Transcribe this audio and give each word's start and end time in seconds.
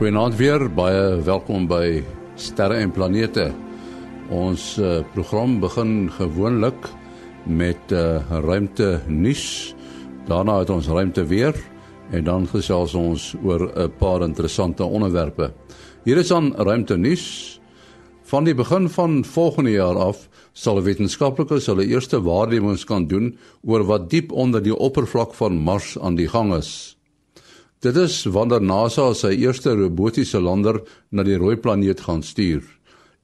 Goeienaand 0.00 0.38
weer, 0.40 0.62
baie 0.72 1.18
welkom 1.26 1.66
by 1.68 2.00
Sterre 2.40 2.78
en 2.80 2.88
Planete. 2.88 3.50
Ons 4.32 4.78
uh, 4.80 5.02
program 5.12 5.58
begin 5.60 6.06
gewoonlik 6.16 6.86
met 7.44 7.92
uh, 7.92 8.22
ruimte 8.46 9.02
nuus. 9.12 9.74
Daarna 10.24 10.54
het 10.62 10.72
ons 10.72 10.88
ruimte 10.88 11.26
weer 11.28 11.52
en 12.16 12.24
dan 12.24 12.46
gesels 12.48 12.94
ons 12.96 13.34
oor 13.44 13.66
'n 13.76 13.92
paar 14.00 14.24
interessante 14.24 14.84
onderwerpe. 14.84 15.52
Hier 16.08 16.16
is 16.16 16.32
dan 16.32 16.54
ruimte 16.56 16.96
nuus. 16.96 17.60
Van 18.24 18.44
die 18.44 18.54
begin 18.54 18.88
van 18.88 19.24
volgende 19.24 19.70
jaar 19.70 20.00
af 20.00 20.28
sal 20.52 20.80
wetenskaplikes 20.80 21.66
hulle 21.66 21.84
eerste 21.84 22.22
waarnemings 22.22 22.84
kan 22.88 23.04
doen 23.06 23.36
oor 23.68 23.84
wat 23.84 24.08
diep 24.10 24.32
onder 24.32 24.62
die 24.62 24.76
oppervlak 24.76 25.34
van 25.34 25.60
Mars 25.60 25.98
aan 25.98 26.16
die 26.16 26.28
gang 26.28 26.56
is. 26.56 26.96
Dit 27.80 27.96
is 27.96 28.26
wanneer 28.28 28.60
NASA 28.60 29.06
sy 29.16 29.30
eerste 29.40 29.72
robotiese 29.72 30.40
lander 30.44 30.82
na 31.08 31.24
die 31.24 31.38
rooi 31.40 31.56
planeet 31.56 32.02
gaan 32.04 32.20
stuur. 32.20 32.60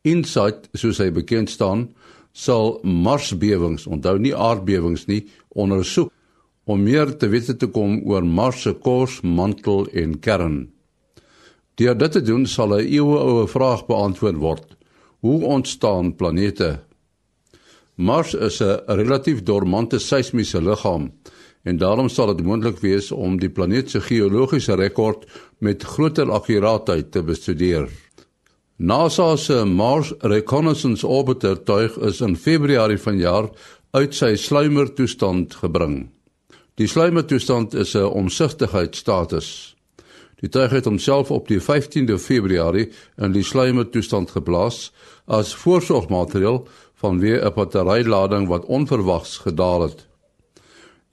InSight, 0.08 0.70
soos 0.72 1.00
hy 1.02 1.10
bekend 1.12 1.52
staan, 1.52 1.90
sal 2.32 2.78
Marsbewings, 2.80 3.84
onthou 3.84 4.16
nie 4.16 4.32
aardbewings 4.32 5.04
nie, 5.10 5.26
ondersoek 5.52 6.12
om 6.64 6.80
meer 6.82 7.12
te 7.20 7.28
weet 7.28 7.52
te 7.60 7.68
kom 7.68 8.00
oor 8.08 8.24
Mars 8.24 8.64
se 8.64 8.72
kos, 8.72 9.20
mantel 9.22 9.90
en 9.92 10.16
kern. 10.24 10.56
Deur 11.76 11.94
dit 12.00 12.16
te 12.16 12.24
doen 12.24 12.46
sal 12.48 12.72
'n 12.72 12.88
eeueoue 12.88 13.46
vraag 13.46 13.84
beantwoord 13.86 14.40
word: 14.40 14.76
Hoe 15.20 15.44
ontstaan 15.44 16.16
planete? 16.16 16.80
Mars 17.96 18.34
is 18.34 18.62
'n 18.62 18.80
relatief 18.88 19.42
dormante 19.42 19.98
seismiese 19.98 20.60
liggaam 20.60 21.12
en 21.66 21.78
daarom 21.82 22.08
sal 22.08 22.30
dit 22.30 22.46
moontlik 22.46 22.78
wees 22.78 23.10
om 23.12 23.40
die 23.42 23.50
planeet 23.50 23.90
se 23.90 24.00
geologiese 24.00 24.76
rekord 24.78 25.26
met 25.58 25.82
groter 25.82 26.30
akkuraatheid 26.30 27.10
te 27.10 27.22
bestudeer. 27.26 27.88
NASA 28.76 29.36
se 29.36 29.64
Mars 29.64 30.12
Reconnaissance 30.20 31.06
Orbiter 31.06 31.56
tuig 31.64 31.96
is 32.06 32.20
in 32.20 32.36
Februarie 32.36 33.00
vanjaar 33.00 33.50
uit 33.96 34.14
sy 34.14 34.34
sluimertoestand 34.36 35.56
gebring. 35.62 35.96
Die 36.76 36.86
sluimertoestand 36.86 37.74
is 37.74 37.96
'n 37.96 38.04
omsigtigheidsstatus. 38.04 39.76
Die 40.40 40.48
tuig 40.48 40.70
het 40.70 40.84
homself 40.84 41.30
op 41.30 41.48
die 41.48 41.60
15de 41.60 42.18
Februarie 42.18 42.90
in 43.16 43.32
die 43.32 43.42
sluimertoestand 43.42 44.30
geplaas 44.30 44.92
as 45.26 45.54
voorsorgmaatreël 45.54 46.68
vanweë 47.02 47.40
'n 47.42 47.54
batterylading 47.54 48.46
wat 48.46 48.64
onverwags 48.64 49.38
gedaal 49.38 49.82
het. 49.82 50.06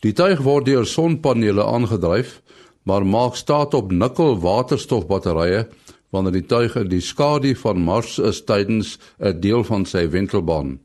Die 0.03 0.11
tuig 0.11 0.41
word 0.43 0.67
deur 0.67 0.85
sonpanele 0.85 1.63
aangedryf, 1.63 2.41
maar 2.83 3.05
maak 3.07 3.37
staat 3.39 3.73
op 3.73 3.91
nikkel-waterstofbatterye 3.91 5.67
wanneer 6.11 6.35
die 6.35 6.45
tuig 6.45 6.75
in 6.77 6.89
die 6.91 7.01
skadu 7.01 7.53
van 7.55 7.79
Mars 7.81 8.17
is 8.19 8.43
tydens 8.43 8.97
'n 9.19 9.39
deel 9.39 9.63
van 9.63 9.85
sy 9.85 10.09
wentelbaan. 10.09 10.79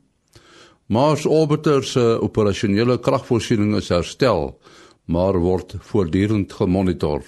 Mars 0.87 1.25
orbiter 1.25 1.83
se 1.83 2.17
operasionele 2.21 2.97
kragvoorsiening 2.97 3.75
is 3.75 3.89
herstel, 3.89 4.57
maar 5.05 5.37
word 5.37 5.75
voortdurend 5.79 6.53
gemonitor. 6.53 7.21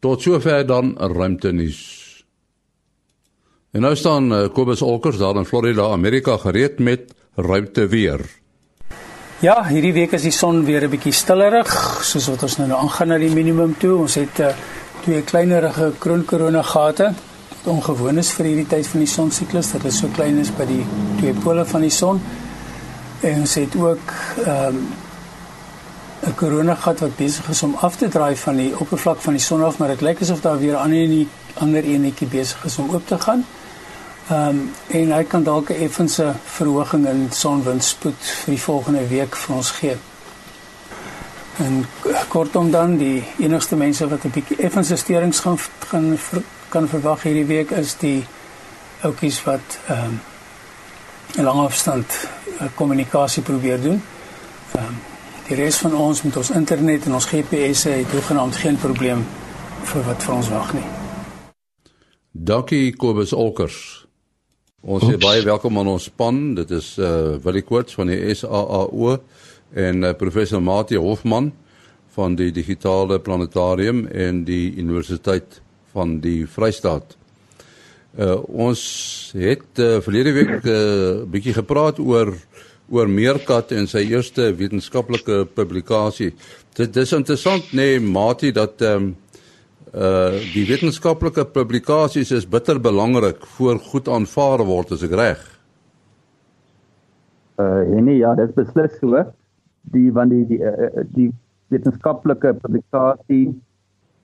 Tot 0.00 0.22
sover 0.22 0.66
dan 0.66 0.96
ruimte 0.98 1.52
nuus. 1.52 2.24
En 3.72 3.80
nou 3.80 3.96
staan 3.96 4.32
eh, 4.32 4.48
Kobus 4.52 4.82
Olkers 4.82 5.18
daar 5.18 5.36
in 5.36 5.44
Florida, 5.44 5.90
Amerika 5.92 6.36
gereed 6.36 6.78
met 6.78 7.14
ruimte 7.34 7.86
weer. 7.86 8.20
Ja, 9.38 9.60
hierdie 9.62 9.92
week 9.94 10.16
is 10.16 10.24
die 10.26 10.32
son 10.34 10.64
weer 10.66 10.82
'n 10.82 10.90
bietjie 10.90 11.12
stillerig, 11.14 11.70
soos 12.02 12.26
wat 12.26 12.42
ons 12.42 12.56
nou 12.58 12.66
nou 12.68 12.78
aangaan 12.80 13.08
na 13.08 13.18
die 13.18 13.30
minimum 13.30 13.76
toe. 13.78 13.94
Ons 13.96 14.14
het 14.14 14.40
uh, 14.40 14.48
twee 15.02 15.22
kleinerige 15.22 15.92
kroonkorona 15.98 16.62
gate. 16.62 17.12
Ongewoon 17.64 18.18
is 18.18 18.32
vir 18.32 18.46
hierdie 18.46 18.66
tyd 18.66 18.86
van 18.86 19.00
die 19.00 19.06
sonsiklus 19.06 19.70
dat 19.70 19.82
dit 19.82 19.92
so 19.92 20.08
klein 20.08 20.38
is 20.38 20.50
by 20.50 20.66
die 20.66 20.84
twee 21.20 21.34
pole 21.34 21.64
van 21.64 21.80
die 21.80 21.90
son. 21.90 22.20
En 23.20 23.40
ons 23.40 23.54
het 23.54 23.76
ook 23.76 24.10
ehm 24.44 24.66
um, 24.66 24.88
'n 26.26 26.34
koronagat 26.34 27.00
wat 27.00 27.16
besig 27.16 27.48
is 27.48 27.62
om 27.62 27.76
af 27.80 27.96
te 27.96 28.08
draai 28.08 28.36
van 28.36 28.56
die 28.56 28.74
oppervlak 28.78 29.20
van 29.20 29.32
die 29.38 29.42
son 29.42 29.62
af, 29.62 29.78
maar 29.78 29.88
dit 29.88 30.00
lyk 30.00 30.20
asof 30.20 30.40
daar 30.40 30.58
weer 30.58 30.76
ander 31.54 31.84
enetjie 31.84 32.26
besig 32.26 32.64
is 32.64 32.78
om 32.78 32.90
oop 32.90 33.06
te 33.06 33.18
gaan. 33.18 33.46
Ehm 34.28 34.48
um, 34.48 34.70
en 34.86 35.12
hy 35.12 35.24
kan 35.24 35.42
dalk 35.42 35.70
'n 35.70 35.80
effense 35.82 36.34
verhoging 36.44 37.06
in 37.08 37.28
sonwindspoed 37.30 38.20
vir 38.20 38.54
die 38.54 38.62
volgende 38.62 39.08
week 39.08 39.36
vir 39.36 39.56
ons 39.56 39.70
gee. 39.70 39.96
En 41.56 41.86
kortom 42.28 42.70
dan 42.70 42.96
die 42.96 43.24
enigste 43.38 43.76
mense 43.76 44.08
wat 44.08 44.24
'n 44.24 44.30
bietjie 44.30 44.56
effense 44.56 44.96
steurings 44.96 45.40
gaan 45.40 45.58
gaan 45.88 46.18
ver, 46.18 46.42
kan 46.68 46.88
verwag 46.88 47.22
hierdie 47.22 47.46
week 47.46 47.70
is 47.70 47.96
die 47.96 48.26
ouppies 49.02 49.42
wat 49.44 49.78
ehm 49.86 50.04
um, 50.04 50.20
'n 51.36 51.42
lang 51.42 51.60
afstand 51.60 52.28
kommunikasie 52.74 53.42
probeer 53.42 53.80
doen. 53.80 54.02
Ehm 54.74 54.84
um, 54.84 54.96
die 55.46 55.56
res 55.56 55.76
van 55.76 55.94
ons 55.94 56.22
met 56.22 56.36
ons 56.36 56.50
internet 56.50 57.06
en 57.06 57.14
ons 57.14 57.26
GPS 57.26 57.82
het 57.82 58.10
hoegenaamd 58.12 58.56
geen 58.56 58.76
probleem 58.76 59.26
vir 59.82 60.02
wat 60.02 60.22
vir 60.22 60.34
ons 60.34 60.48
wag 60.48 60.72
nie. 60.72 60.86
Dankie 62.32 62.96
Kobus 62.96 63.32
Olkers. 63.32 64.07
Ons 64.86 65.02
sê 65.02 65.16
baie 65.18 65.40
welkom 65.42 65.74
aan 65.80 65.88
ons 65.90 66.04
span. 66.06 66.36
Dit 66.54 66.70
is 66.70 66.92
uh 67.02 67.34
Willie 67.42 67.64
Koorts 67.66 67.96
van 67.98 68.12
die 68.12 68.30
SAAO 68.30 69.16
en 69.74 70.04
uh, 70.06 70.12
professor 70.14 70.62
Mati 70.62 70.94
Hofman 70.94 71.48
van 72.14 72.36
die 72.38 72.52
digitale 72.54 73.18
planetarium 73.18 74.04
en 74.06 74.44
die 74.46 74.76
universiteit 74.78 75.58
van 75.90 76.20
die 76.22 76.46
Vrystaat. 76.46 77.16
Uh 78.14 78.38
ons 78.46 78.84
het 79.34 79.82
uh, 79.82 79.98
verlede 79.98 80.36
week 80.38 80.54
'n 80.62 80.70
uh, 80.70 81.26
bietjie 81.26 81.58
gepraat 81.58 81.98
oor 81.98 82.36
oor 82.88 83.08
Meerkat 83.08 83.72
en 83.72 83.90
sy 83.90 84.06
eerste 84.06 84.54
wetenskaplike 84.54 85.48
publikasie. 85.58 86.36
Dit 86.78 86.96
is 86.96 87.12
interessant 87.12 87.72
nê 87.72 87.98
nee, 87.98 88.00
Mati 88.00 88.52
dat 88.52 88.78
ehm 88.80 88.94
um, 88.94 89.16
uh 89.94 90.36
die 90.54 90.64
wetenskaplike 90.68 91.44
publikasies 91.54 92.32
is 92.32 92.46
bitter 92.46 92.80
belangrik 92.80 93.46
voor 93.56 93.78
goed 93.78 94.08
aanvaar 94.08 94.64
word 94.66 94.92
as 94.92 95.02
ek 95.02 95.14
reg. 95.20 95.40
Uh 97.58 97.84
nee 98.00 98.18
ja, 98.18 98.34
dit 98.34 98.48
is 98.48 98.54
beslis 98.54 98.98
so. 99.00 99.24
Die 99.92 100.10
van 100.12 100.28
die 100.28 100.44
die, 100.46 100.60
uh, 100.60 101.04
die 101.14 101.30
wetenskaplike 101.72 102.54
publikasie 102.62 103.46
in 103.48 103.56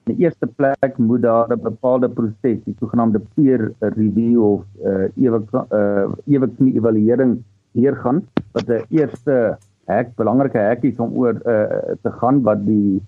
die 0.04 0.24
eerste 0.24 0.46
plek 0.46 0.98
moet 0.98 1.22
daar 1.22 1.48
'n 1.48 1.60
bepaalde 1.60 2.08
proses, 2.08 2.60
die 2.64 2.76
sogenaamde 2.80 3.20
peer 3.34 3.72
review 3.80 4.42
of 4.42 4.62
uh 4.84 5.08
ewe 5.16 5.40
uh 5.72 6.12
ewe 6.26 6.48
evaluering 6.58 7.42
deurgaan 7.72 8.26
wat 8.52 8.68
'n 8.68 8.84
eerste 8.90 9.56
hek 9.86 10.14
belangrike 10.16 10.58
hek 10.58 10.84
is 10.84 10.98
om 10.98 11.16
oor 11.16 11.34
uh 11.34 11.96
te 12.02 12.10
gaan 12.20 12.42
wat 12.42 12.66
die 12.66 13.00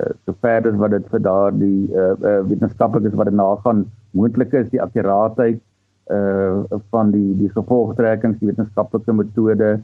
uh, 0.00 0.12
so 0.24 0.34
verder 0.40 0.76
wat 0.80 0.90
dit 0.96 1.08
vir 1.12 1.22
daardie 1.24 1.88
uh, 1.94 2.12
uh, 2.18 2.40
wetenskaplikes 2.48 3.16
wat 3.18 3.30
dit 3.30 3.38
nagaan 3.38 3.86
moontlik 4.16 4.52
is 4.52 4.70
die 4.74 4.82
akkuraatheid 4.82 5.60
uh 6.08 6.64
van 6.88 7.10
die 7.12 7.34
die 7.36 7.50
gevolgtrekkings 7.52 8.38
die 8.40 8.48
wetenskaplike 8.48 9.12
metode 9.12 9.74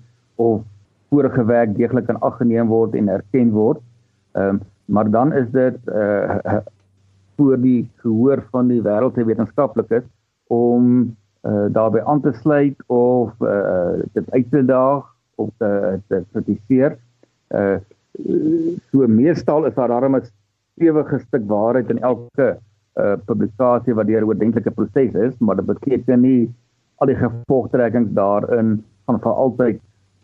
of 0.41 0.63
vorige 1.13 1.45
werk 1.45 1.75
deeglik 1.77 2.09
in 2.09 2.21
ag 2.25 2.39
geneem 2.41 2.71
word 2.73 2.95
en 2.97 3.11
erken 3.13 3.51
word. 3.53 3.83
Ehm 4.33 4.57
um, 4.57 4.63
maar 4.85 5.11
dan 5.11 5.33
is 5.33 5.51
dit 5.53 5.77
uh 5.89 6.61
vir 7.37 7.61
die 7.61 7.91
gehoor 8.03 8.45
van 8.53 8.69
die 8.69 8.81
wêreldse 8.83 9.25
wetenskaplikes 9.29 10.05
om 10.53 11.15
uh 11.45 11.67
daarbey 11.77 12.03
aan 12.05 12.21
te 12.21 12.33
sluit 12.41 12.77
of 12.87 13.33
uh 13.41 14.01
dit 14.13 14.31
uit 14.31 14.51
te 14.51 14.65
daag 14.65 15.05
of 15.37 15.51
te 15.59 16.23
kritiseer. 16.33 16.99
Uh 17.49 17.77
so 18.93 19.07
meestal 19.09 19.67
is 19.67 19.75
daar 19.75 19.89
darem 19.89 20.17
'n 20.17 20.27
stewige 20.75 21.19
stuk 21.19 21.47
waarheid 21.47 21.91
in 21.91 21.99
elke 21.99 22.59
uh, 22.97 23.17
publikasie 23.27 23.95
wat 23.95 24.07
deur 24.07 24.23
'n 24.23 24.29
oordentlike 24.29 24.71
proses 24.71 25.15
is, 25.15 25.39
maar 25.39 25.57
dit 25.57 25.67
beteken 25.67 26.21
nie 26.21 26.51
al 26.97 27.07
die 27.07 27.17
gevolgtrekkings 27.17 28.15
daarin 28.15 28.85
gaan 29.07 29.21
vir 29.21 29.33
altyd 29.33 29.81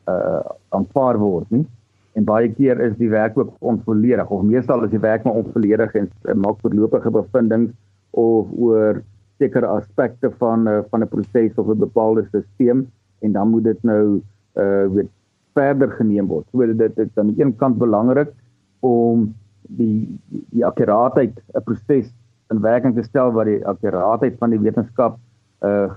uh 0.09 0.41
aanvaar 0.69 1.19
word 1.19 1.51
nie. 1.51 1.67
En 2.15 2.25
baie 2.25 2.49
keer 2.49 2.81
is 2.81 2.97
die 2.97 3.11
werk 3.11 3.39
ook 3.39 3.53
onvolledig 3.59 4.31
of 4.31 4.43
meestal 4.43 4.85
is 4.85 4.91
die 4.91 5.03
werk 5.03 5.25
maar 5.25 5.35
onvolledig 5.35 5.95
en 5.95 6.11
uh, 6.25 6.35
maak 6.35 6.61
voorlopige 6.61 7.11
bevindinge 7.11 7.73
of 8.11 8.47
oor 8.59 9.03
sekere 9.39 9.67
aspekte 9.67 10.31
van 10.39 10.69
uh, 10.69 10.81
van 10.91 11.03
'n 11.03 11.09
proses 11.09 11.55
of 11.55 11.67
'n 11.67 11.79
bepaalde 11.79 12.25
stelsel 12.29 12.87
en 13.21 13.33
dan 13.33 13.49
moet 13.49 13.65
dit 13.65 13.83
nou 13.83 14.23
uh 14.55 14.87
weet 14.95 15.11
verder 15.55 15.91
geneem 15.99 16.29
word. 16.31 16.47
So 16.52 16.67
dit 16.67 16.99
is 16.99 17.19
aan 17.19 17.32
die 17.32 17.43
een 17.43 17.56
kant 17.56 17.79
belangrik 17.79 18.32
om 18.81 19.35
die 19.79 20.19
die 20.55 20.64
akkuraatheid 20.67 21.38
'n 21.55 21.62
proses 21.64 22.11
in 22.50 22.61
werking 22.61 22.94
te 22.94 23.02
stel 23.02 23.32
waar 23.32 23.44
die 23.44 23.67
akkuraatheid 23.67 24.38
van 24.38 24.50
die 24.50 24.61
wetenskap 24.61 25.19
uh 25.61 25.91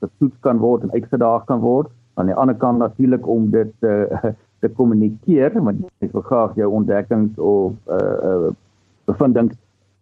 getoets 0.00 0.38
kan 0.40 0.58
word 0.58 0.82
en 0.82 0.92
uitgedaag 0.92 1.44
kan 1.44 1.60
word. 1.60 1.90
Aan 2.14 2.26
die 2.26 2.34
ander 2.34 2.56
kant 2.56 2.78
natuurlik 2.78 3.26
om 3.28 3.50
dit 3.50 3.72
uh, 3.80 4.04
te 4.62 4.68
kommunikeer 4.68 5.56
want 5.62 5.84
jy 6.00 6.08
wil 6.12 6.22
graag 6.22 6.54
jou 6.56 6.70
ontdekkings 6.72 7.38
of 7.38 7.74
uh, 7.88 8.16
uh 8.30 8.52
bevindings 9.04 9.56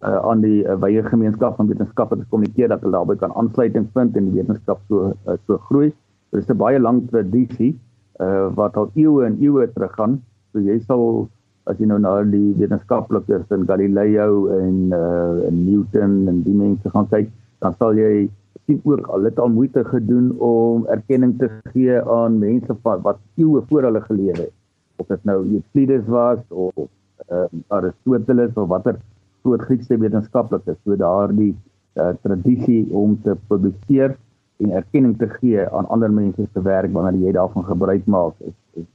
uh, 0.07 0.19
aan 0.31 0.41
die 0.41 0.63
uh, 0.63 0.77
wye 0.83 1.03
gemeenskap 1.03 1.57
van 1.57 1.67
wetenskappers 1.67 2.29
kommunikeer 2.31 2.69
dat 2.69 2.83
hulle 2.85 2.95
daarbey 2.95 3.17
kan 3.17 3.35
aansluiting 3.35 3.89
vind 3.95 4.17
en 4.17 4.31
die 4.31 4.41
wetenskap 4.41 4.81
so 4.89 5.13
uh, 5.27 5.37
so 5.47 5.59
groei. 5.69 5.93
Dit 6.31 6.43
is 6.43 6.51
'n 6.51 6.59
baie 6.63 6.79
lang 6.79 7.03
tradisie 7.11 7.75
uh, 8.21 8.49
wat 8.59 8.77
al 8.77 8.91
eeue 8.95 9.27
en 9.27 9.39
eeue 9.43 9.67
teruggaan. 9.75 10.19
So 10.53 10.63
jy 10.65 10.79
sal 10.87 11.29
as 11.69 11.81
jy 11.81 11.89
nou 11.91 11.99
na 12.01 12.15
die 12.25 12.55
wetenskaplikes 12.59 13.51
in 13.55 13.67
Galileo 13.69 14.49
en 14.57 14.95
uh, 14.97 15.47
en 15.49 15.65
Newton 15.67 16.21
en 16.31 16.43
die 16.47 16.57
mense 16.57 16.93
gaan 16.95 17.09
kyk, 17.13 17.33
dan 17.65 17.77
sal 17.77 17.99
jy 17.99 18.29
sien 18.69 18.81
ook 18.85 19.09
al 19.13 19.29
het 19.29 19.39
al 19.41 19.53
moeite 19.53 19.85
gedoen 19.89 20.31
om 20.45 20.87
erkenning 20.93 21.37
te 21.41 21.49
gee 21.73 22.01
aan 22.03 22.39
mense 22.41 22.77
wat 22.85 23.05
wat 23.05 23.21
eeue 23.37 23.65
voor 23.69 23.89
hulle 23.89 24.03
geleef 24.07 24.41
het. 24.45 24.55
Of 24.97 25.07
dit 25.13 25.25
nou 25.29 25.39
Euclides 25.45 26.07
was 26.07 26.41
of 26.49 26.89
uh, 27.33 27.47
Aristoteles 27.69 28.57
of 28.57 28.69
watter 28.69 28.99
groot 29.43 29.65
Griekse 29.69 29.99
wetenskaplikes 30.01 30.79
so 30.85 30.97
daardie 30.97 31.55
uh, 31.97 32.13
tradisie 32.23 32.87
om 32.93 33.17
te 33.23 33.37
publiseer 33.49 34.17
en 34.59 34.71
erkenning 34.71 35.19
te 35.19 35.29
gee 35.39 35.67
aan 35.71 35.89
ander 35.89 36.11
mense 36.11 36.49
se 36.53 36.63
werk 36.63 36.93
wanneer 36.93 37.27
jy 37.27 37.33
daarvan 37.33 37.65
gebruik 37.65 38.07
maak 38.07 38.35
is, 38.41 38.57
is 38.83 38.89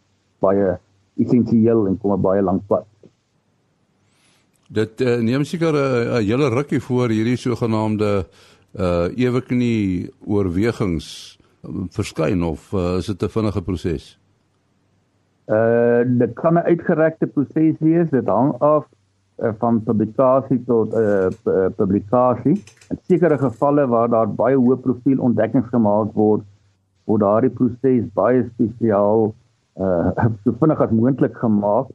baie 0.44 0.78
essensieel 1.20 1.88
en 1.88 1.98
kom 1.98 2.14
'n 2.14 2.22
baie 2.22 2.42
lank 2.42 2.68
pad. 2.68 2.88
Dit 4.70 5.02
uh, 5.02 5.20
neem 5.22 5.44
seker 5.44 5.74
'n 5.74 6.18
uh, 6.18 6.20
hele 6.26 6.50
rukkie 6.50 6.82
voor 6.82 7.10
hierdie 7.10 7.38
sogenaamde 7.38 8.26
uh 8.74 9.06
eweknie 9.16 10.10
oorwegings 10.26 11.38
verskyn 11.94 12.44
of 12.44 12.72
uh, 12.74 12.98
is 12.98 13.06
dit 13.06 13.24
'n 13.24 13.30
vinnige 13.30 13.62
proses? 13.62 14.20
Uh 15.48 16.02
dit 16.06 16.34
kan 16.34 16.54
'n 16.54 16.66
uitgerekte 16.66 17.28
proses 17.28 17.76
wees. 17.80 18.10
Dit 18.10 18.26
hang 18.26 18.54
af 18.60 18.86
uh, 19.42 19.52
van 19.58 19.84
publikasie 19.84 20.64
tot 20.66 20.94
uh, 20.94 21.28
publikasie. 21.76 22.54
In 22.90 23.00
sekere 23.08 23.38
gevalle 23.38 23.88
waar 23.88 24.10
daar 24.10 24.30
baie 24.30 24.58
hoë 24.58 24.78
profiel 24.82 25.22
ontdekkings 25.24 25.70
gemaak 25.72 26.14
word, 26.14 26.46
word 27.10 27.24
daardie 27.26 27.54
proses 27.54 28.06
baie 28.14 28.46
spesiaal 28.54 29.32
uh 29.82 30.12
so 30.44 30.54
vinnig 30.60 30.82
as 30.82 30.94
moontlik 30.94 31.38
gemaak. 31.42 31.90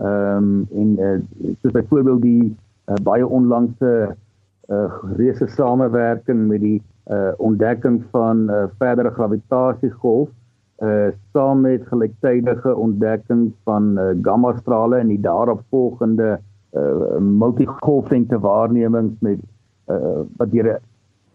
Ehm 0.00 0.36
um, 0.36 0.68
en 0.72 0.92
uh, 0.98 1.16
soos 1.60 1.74
byvoorbeeld 1.76 2.22
die 2.22 2.44
uh, 2.88 2.96
baie 3.04 3.26
onlangse 3.26 3.92
uh 4.72 4.88
reuse 5.18 5.46
samewerking 5.46 6.46
met 6.48 6.60
die 6.60 6.78
uh 7.12 7.32
ontdekking 7.36 8.00
van 8.10 8.48
uh, 8.50 8.64
verdere 8.78 9.10
gravitasiegolf 9.10 10.30
uh 10.82 11.10
saam 11.34 11.60
met 11.60 11.84
gelyktydige 11.90 12.74
ontdekking 12.76 13.52
van 13.68 13.92
uh, 13.98 14.14
gamma 14.22 14.54
strale 14.56 15.02
en 15.02 15.12
die 15.12 15.20
daaropvolgende 15.20 16.30
uh 16.32 16.40
multigolflengte 17.20 18.38
waarnemings 18.40 19.18
met 19.20 19.40
uh 19.92 20.22
wat 20.36 20.50
deur 20.50 20.80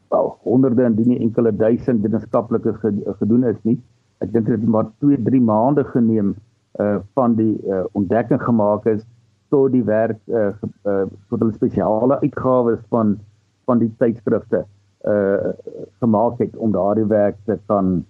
wel 0.10 0.38
honderde 0.44 0.84
en 0.84 0.96
nie 0.96 1.20
enkele 1.20 1.56
duisend 1.56 2.02
wetenskaplikes 2.02 2.80
gedoen 3.20 3.44
is 3.44 3.60
nie. 3.62 3.78
Ek 4.24 4.32
dink 4.34 4.48
dit 4.48 4.56
het 4.56 4.70
maar 4.70 4.88
2, 5.04 5.22
3 5.24 5.42
maande 5.42 5.84
geneem 5.84 6.36
uh 6.82 6.98
van 7.14 7.36
die 7.36 7.54
uh, 7.68 7.84
ontdekking 7.92 8.42
gemaak 8.44 8.86
is 8.86 9.06
tot 9.50 9.72
die 9.72 9.84
werk 9.84 10.20
uh, 10.26 10.50
uh 10.86 11.06
tot 11.30 11.44
'n 11.44 11.54
spesiale 11.54 12.20
uitgawes 12.20 12.80
van 12.90 13.18
van 13.66 13.80
die 13.80 13.92
tydskrifte 13.98 14.66
uh 15.06 15.54
gemaak 16.00 16.38
het 16.40 16.56
om 16.58 16.72
daardie 16.72 17.06
werk 17.06 17.38
te 17.46 17.60
kan 17.66 18.06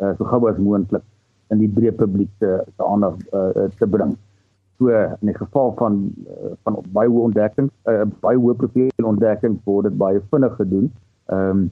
uh, 0.00 0.12
so 0.18 0.24
gou 0.24 0.48
as 0.50 0.58
moontlik 0.58 1.04
in 1.50 1.58
die 1.58 1.68
breë 1.68 1.94
publiek 1.96 2.30
te 2.38 2.64
te 2.76 2.84
aandag 2.84 3.16
uh, 3.32 3.68
te 3.78 3.86
bring. 3.86 4.16
So 4.78 4.88
in 4.88 5.28
die 5.30 5.36
geval 5.36 5.74
van 5.78 5.98
uh, 6.26 6.54
van 6.64 6.78
baie 6.94 7.08
hoë 7.08 7.28
ontdekkings, 7.28 7.72
uh, 7.90 8.04
baie 8.24 8.38
hoë 8.38 8.56
profiel 8.58 9.08
ontdekkings 9.12 9.60
word 9.64 9.90
dit 9.90 9.96
baie 10.00 10.22
vinnig 10.30 10.58
gedoen. 10.60 10.90
Ehm 11.30 11.50
um, 11.50 11.70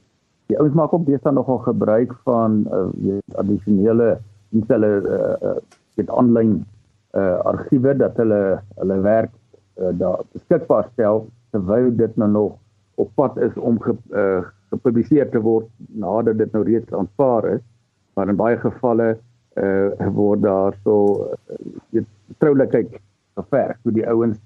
die 0.51 0.59
ouens 0.59 0.75
maak 0.75 0.93
ook 0.95 1.05
deesdae 1.07 1.33
nogal 1.33 1.61
gebruik 1.63 2.13
van 2.27 2.65
uh, 2.75 3.19
addisionele 3.39 4.17
hulle 4.51 4.91
uh, 5.07 5.59
dit 5.95 6.11
aanlyn 6.11 6.57
uh, 7.15 7.39
argiewe 7.47 7.95
dat 7.97 8.17
hulle 8.19 8.41
hulle 8.79 8.97
werk 9.05 9.31
uh, 9.79 9.93
daar 9.99 10.25
beskikbaar 10.33 10.89
stel 10.93 11.27
terwyl 11.55 11.91
dit 11.97 12.17
nou 12.17 12.31
nog 12.31 12.53
op 12.95 13.11
pad 13.15 13.39
is 13.39 13.55
om 13.57 13.81
ge, 13.81 13.95
uh, 14.11 14.43
gepubliseer 14.75 15.31
te 15.31 15.41
word 15.41 15.69
nadat 15.89 16.39
dit 16.39 16.53
nou 16.53 16.65
reeds 16.67 16.93
aanvaar 16.93 17.49
is 17.55 17.63
maar 18.15 18.29
in 18.29 18.39
baie 18.39 18.59
gevalle 18.59 19.17
uh 19.57 20.11
word 20.15 20.43
daar 20.43 20.75
so 20.85 21.27
uh, 21.95 22.03
troulikheid 22.39 22.91
geverg 23.37 23.79
vir 23.85 23.93
die 23.93 24.07
ouens 24.07 24.39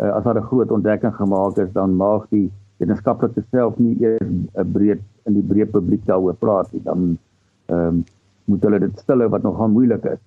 uh, 0.00 0.10
as 0.16 0.24
daar 0.24 0.36
'n 0.36 0.48
groot 0.50 0.70
ontdekking 0.70 1.14
gemaak 1.14 1.56
is 1.58 1.72
dan 1.72 1.96
mag 1.96 2.26
die 2.28 2.50
wetenskaplike 2.78 3.42
self 3.50 3.78
nie 3.78 3.96
eers 4.00 4.28
'n 4.54 4.72
breed 4.72 5.00
in 5.26 5.34
die 5.34 5.46
breë 5.52 5.70
publiek 5.70 6.04
daaroor 6.06 6.34
praat 6.34 6.72
nie. 6.72 6.82
Dan 6.82 7.18
ehm 7.66 7.86
um, 7.86 8.04
moet 8.44 8.62
hulle 8.62 8.78
dit 8.78 8.98
stille 8.98 9.28
wat 9.28 9.42
nogal 9.42 9.68
moeilik 9.68 10.04
is. 10.04 10.22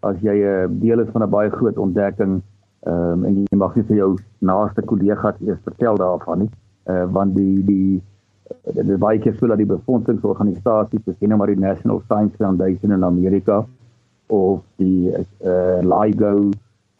As 0.00 0.16
jy 0.20 0.34
'n 0.34 0.70
uh, 0.70 0.80
deel 0.80 1.00
is 1.00 1.12
van 1.12 1.22
'n 1.22 1.30
baie 1.30 1.50
groot 1.50 1.78
ontdekking 1.78 2.42
ehm 2.86 3.12
um, 3.12 3.24
en 3.24 3.34
jy 3.42 3.56
mag 3.56 3.74
nie 3.76 3.84
vir 3.84 3.96
jou 3.96 4.18
naaste 4.38 4.82
kollegas 4.82 5.40
eers 5.40 5.62
vertel 5.64 5.96
daarvan 5.96 6.38
nie 6.38 6.50
uh, 6.90 7.06
want 7.12 7.34
die 7.36 7.64
die 7.64 8.02
dit 8.74 8.88
is 8.88 8.98
baie 8.98 9.20
keer 9.22 9.34
so 9.38 9.48
dat 9.50 9.60
die 9.60 9.68
befondingsorganisasies 9.68 11.04
soos 11.04 11.28
nou 11.28 11.38
maar 11.40 11.52
die 11.52 11.60
National 11.60 12.02
Science 12.06 12.36
Foundation 12.36 12.92
in 12.92 13.04
Amerika 13.04 13.62
of 14.32 14.62
die 14.80 15.12
uh, 15.12 15.80
LIGO 15.82 16.50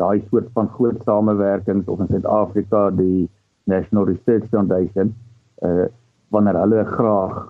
daai 0.01 0.23
soort 0.29 0.51
van 0.57 0.69
groot 0.77 1.01
samewerkings 1.07 1.89
of 1.89 2.01
in 2.01 2.11
Suid-Afrika 2.11 2.91
die 2.97 3.29
National 3.71 4.09
Research 4.11 4.49
Foundation 4.51 5.15
uh, 5.63 5.89
wanneer 6.33 6.59
hulle 6.61 6.85
graag 6.85 7.43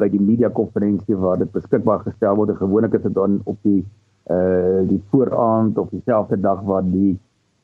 by 0.00 0.08
die 0.12 0.20
media 0.20 0.50
konferensie 0.52 1.16
waar 1.16 1.38
dit 1.40 1.52
beskikbaar 1.52 2.04
gestel 2.04 2.36
word 2.36 2.56
gewoonlik 2.58 2.98
is 2.98 3.06
dit 3.06 3.14
dan 3.16 3.40
op 3.44 3.56
die 3.66 3.84
uh 4.26 4.82
die 4.90 4.98
vooraand 5.12 5.78
of 5.78 5.92
dieselfde 5.94 6.36
dag 6.42 6.62
waar 6.66 6.82
die 6.82 7.14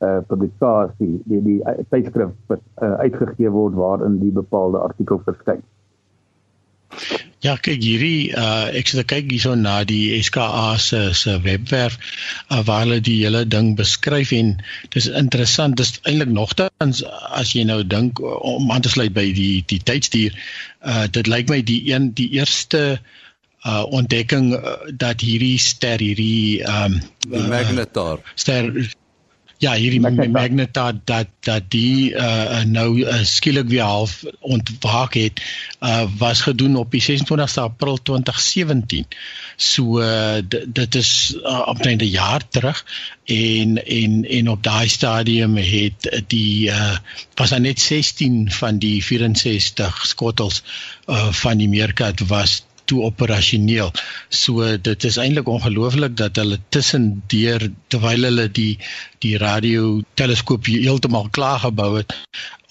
uh 0.02 0.20
publikasie 0.28 1.12
die 1.30 1.42
die 1.48 1.60
uh, 1.62 1.78
tydskrif 1.90 2.34
uh, 2.50 2.58
uitgegee 3.04 3.50
word 3.50 3.78
waarin 3.78 4.18
die 4.22 4.34
bepaalde 4.34 4.82
artikel 4.82 5.22
verskyn. 5.26 5.62
Ja, 7.42 7.56
kyk 7.58 7.80
hierdie 7.82 8.30
uh 8.38 8.68
ek 8.78 8.90
sê 8.90 9.02
kyk 9.12 9.32
hierso 9.32 9.56
na 9.58 9.80
die 9.88 10.14
SKA 10.22 10.76
se 10.78 11.00
se 11.18 11.34
webwerf 11.42 11.96
uh, 11.98 12.60
waar 12.68 12.84
hulle 12.84 13.00
die 13.02 13.16
hele 13.24 13.42
ding 13.54 13.72
beskryf 13.78 14.30
en 14.36 14.52
dis 14.94 15.08
interessant 15.22 15.74
dis 15.80 15.96
eintlik 16.04 16.30
nogtans 16.36 17.02
as 17.40 17.54
jy 17.56 17.64
nou 17.66 17.80
dink 17.82 18.22
om 18.22 18.70
aan 18.70 18.86
te 18.86 18.92
sluit 18.94 19.14
by 19.16 19.26
die 19.34 19.64
die 19.74 19.80
tydstuur 19.90 20.38
uh 20.86 21.08
dit 21.18 21.30
lyk 21.34 21.50
my 21.50 21.58
die 21.66 21.80
een 21.90 22.12
die 22.22 22.30
eerste 22.38 22.84
uh 23.66 23.82
ontdekking 23.90 24.52
uh, 24.54 24.78
dat 25.04 25.26
hierdie 25.26 25.58
ster 25.58 25.98
hierdie 25.98 26.62
um 26.62 27.00
die 27.26 27.46
magnetar 27.50 28.22
uh, 28.22 28.36
ster 28.38 28.70
Ja, 29.62 29.76
hierdie 29.78 30.00
magnet 30.02 30.72
dat 30.74 31.28
dat 31.46 31.68
die 31.70 32.10
uh 32.18 32.64
nou 32.66 33.04
uh, 33.04 33.20
skielik 33.22 33.68
weer 33.70 33.86
half 33.86 34.24
ontwaak 34.40 35.14
het, 35.14 35.38
uh 35.80 36.02
was 36.18 36.40
gedoen 36.42 36.74
op 36.76 36.90
die 36.90 37.02
26ste 37.02 37.62
April 37.62 38.00
2017. 38.02 39.06
So 39.56 40.00
uh, 40.02 40.42
dit 40.66 40.94
is 40.98 41.36
uh, 41.38 41.62
op 41.70 41.78
'n 41.86 42.02
jaar 42.04 42.42
terug 42.48 42.84
en 43.24 43.78
en 43.86 44.26
en 44.28 44.48
op 44.48 44.62
daai 44.62 44.88
stadium 44.88 45.56
het 45.56 46.10
die 46.26 46.66
uh 46.66 46.98
was 47.34 47.54
daar 47.54 47.60
net 47.60 47.80
16 47.80 48.50
van 48.50 48.78
die 48.78 49.04
64 49.04 50.06
skottels 50.06 50.62
uh 51.06 51.32
van 51.32 51.56
die 51.58 51.68
meerkat 51.68 52.20
was 52.20 52.64
toe 52.92 53.02
operasioneel. 53.08 53.92
So 54.28 54.68
dit 54.88 55.04
is 55.08 55.18
eintlik 55.20 55.48
ongelooflik 55.48 56.16
dat 56.20 56.36
hulle 56.40 56.60
tussendeur 56.74 57.68
terwyl 57.92 58.28
hulle 58.28 58.48
die 58.60 58.74
die 59.24 59.36
radio 59.40 60.00
teleskoop 60.20 60.68
heeltemal 60.68 61.30
klaar 61.36 61.62
gebou 61.64 61.94
het 62.00 62.12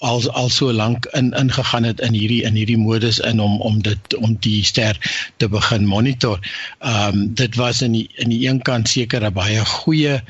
al 0.02 0.24
al 0.34 0.50
so 0.50 0.72
lank 0.74 1.06
in 1.18 1.30
ingegaan 1.38 1.86
het 1.86 2.00
in 2.00 2.14
hierdie 2.18 2.42
in 2.46 2.58
hierdie 2.58 2.78
modus 2.78 3.20
in 3.30 3.40
om 3.40 3.60
om 3.60 3.82
dit 3.82 4.16
om 4.18 4.34
die 4.46 4.62
ster 4.66 4.98
te 5.38 5.48
begin 5.48 5.86
monitor. 5.86 6.40
Ehm 6.78 7.18
um, 7.18 7.34
dit 7.34 7.56
was 7.56 7.82
in 7.82 7.92
die, 7.98 8.08
in 8.16 8.34
die 8.34 8.42
een 8.48 8.62
kant 8.62 8.88
seker 8.88 9.24
'n 9.24 9.32
baie 9.32 9.64
goeie 9.64 10.20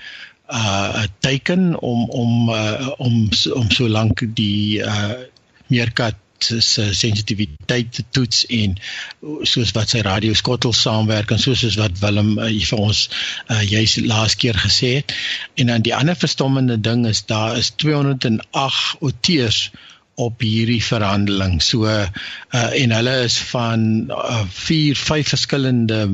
uh 0.53 1.05
teken 1.25 1.81
om 1.81 2.09
om 2.11 2.51
uh, 2.51 2.89
om 2.99 3.29
om 3.55 3.71
so 3.71 3.89
lank 3.89 4.25
die 4.37 4.85
uh 4.85 5.13
meerkat 5.73 6.15
se 6.45 6.89
sensitiwiteit 6.95 7.93
te 7.93 8.05
toets 8.11 8.45
en 8.49 8.77
soos 9.49 9.73
wat 9.77 9.95
sy 9.95 10.03
radio 10.07 10.35
skottel 10.39 10.75
saamwerk 10.77 11.31
en 11.31 11.43
soos 11.43 11.63
soos 11.65 11.79
wat 11.81 11.99
Willem 12.03 12.35
uh, 12.39 12.51
vir 12.71 12.83
ons 12.83 13.07
uh, 13.49 13.63
juis 13.63 13.97
laas 14.07 14.37
keer 14.37 14.59
gesê 14.59 14.95
het. 15.01 15.15
En 15.55 15.73
dan 15.73 15.87
die 15.87 15.95
ander 15.97 16.19
verstommende 16.19 16.81
ding 16.81 17.07
is 17.07 17.25
daar 17.27 17.57
is 17.59 17.73
208 17.77 19.03
auteurs 19.03 19.71
op 20.15 20.43
hierdie 20.45 20.83
verhandeling. 20.85 21.61
So 21.65 21.89
uh 21.89 22.09
en 22.53 22.93
hulle 22.93 23.15
is 23.25 23.39
van 23.53 23.85
uh, 24.13 24.43
vier 24.67 24.99
vyf 24.99 25.33
verskillende 25.33 26.05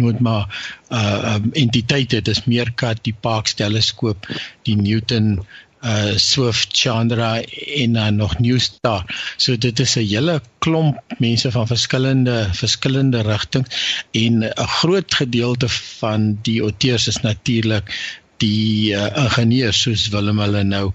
nood 0.00 0.20
maar 0.24 0.48
uh 0.88 1.34
um, 1.34 1.50
entiteite. 1.52 2.22
Dis 2.24 2.44
Meerkat, 2.48 3.04
die 3.04 3.16
Parkes 3.20 3.58
teleskoop, 3.60 4.28
die 4.64 4.76
Newton 4.80 5.44
uh 5.84 6.16
Swift 6.16 6.68
Chandra 6.72 7.42
en 7.82 7.92
dan 7.92 8.16
nog 8.16 8.38
Newstar. 8.38 9.04
So 9.36 9.56
dit 9.56 9.80
is 9.80 9.96
'n 9.96 10.06
hele 10.08 10.40
klomp 10.58 11.00
mense 11.18 11.50
van 11.50 11.66
verskillende 11.66 12.48
verskillende 12.52 13.20
rigtings 13.20 13.68
en 14.10 14.44
'n 14.44 14.68
groot 14.80 15.14
gedeelte 15.14 15.68
van 15.68 16.38
die 16.42 16.60
auteurs 16.60 17.06
is 17.06 17.20
natuurlik 17.20 18.20
die 18.42 18.94
uh, 18.94 19.06
ingenieurs 19.24 19.80
soos 19.84 20.08
Willem 20.12 20.40
hulle 20.42 20.64
nou 20.66 20.92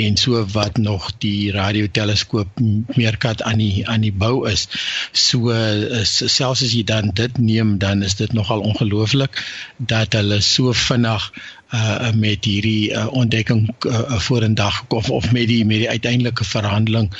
en 0.00 0.16
so 0.20 0.40
wat 0.54 0.78
nog 0.82 1.06
die 1.22 1.52
radioteleskoop 1.54 2.60
meerkat 2.96 3.42
aan 3.46 3.62
die 3.62 3.86
aan 3.88 4.04
die 4.06 4.12
bou 4.12 4.48
is. 4.50 4.66
So 5.12 5.54
is, 5.54 6.16
selfs 6.18 6.64
as 6.66 6.74
jy 6.74 6.82
dan 6.86 7.14
dit 7.14 7.38
neem 7.38 7.78
dan 7.82 8.02
is 8.06 8.18
dit 8.20 8.34
nogal 8.36 8.64
ongelooflik 8.66 9.38
dat 9.78 10.18
hulle 10.18 10.40
so 10.44 10.74
vinnig 10.76 11.30
uh 11.74 12.10
met 12.14 12.44
hierdie 12.44 12.90
uh, 12.90 13.06
ontdekking 13.14 13.68
uh, 13.86 14.18
vorendag 14.18 14.84
of 14.88 15.10
of 15.10 15.32
met 15.32 15.46
die 15.46 15.64
met 15.64 15.78
die 15.84 15.88
uiteindelike 15.88 16.44
verhandeling 16.44 17.10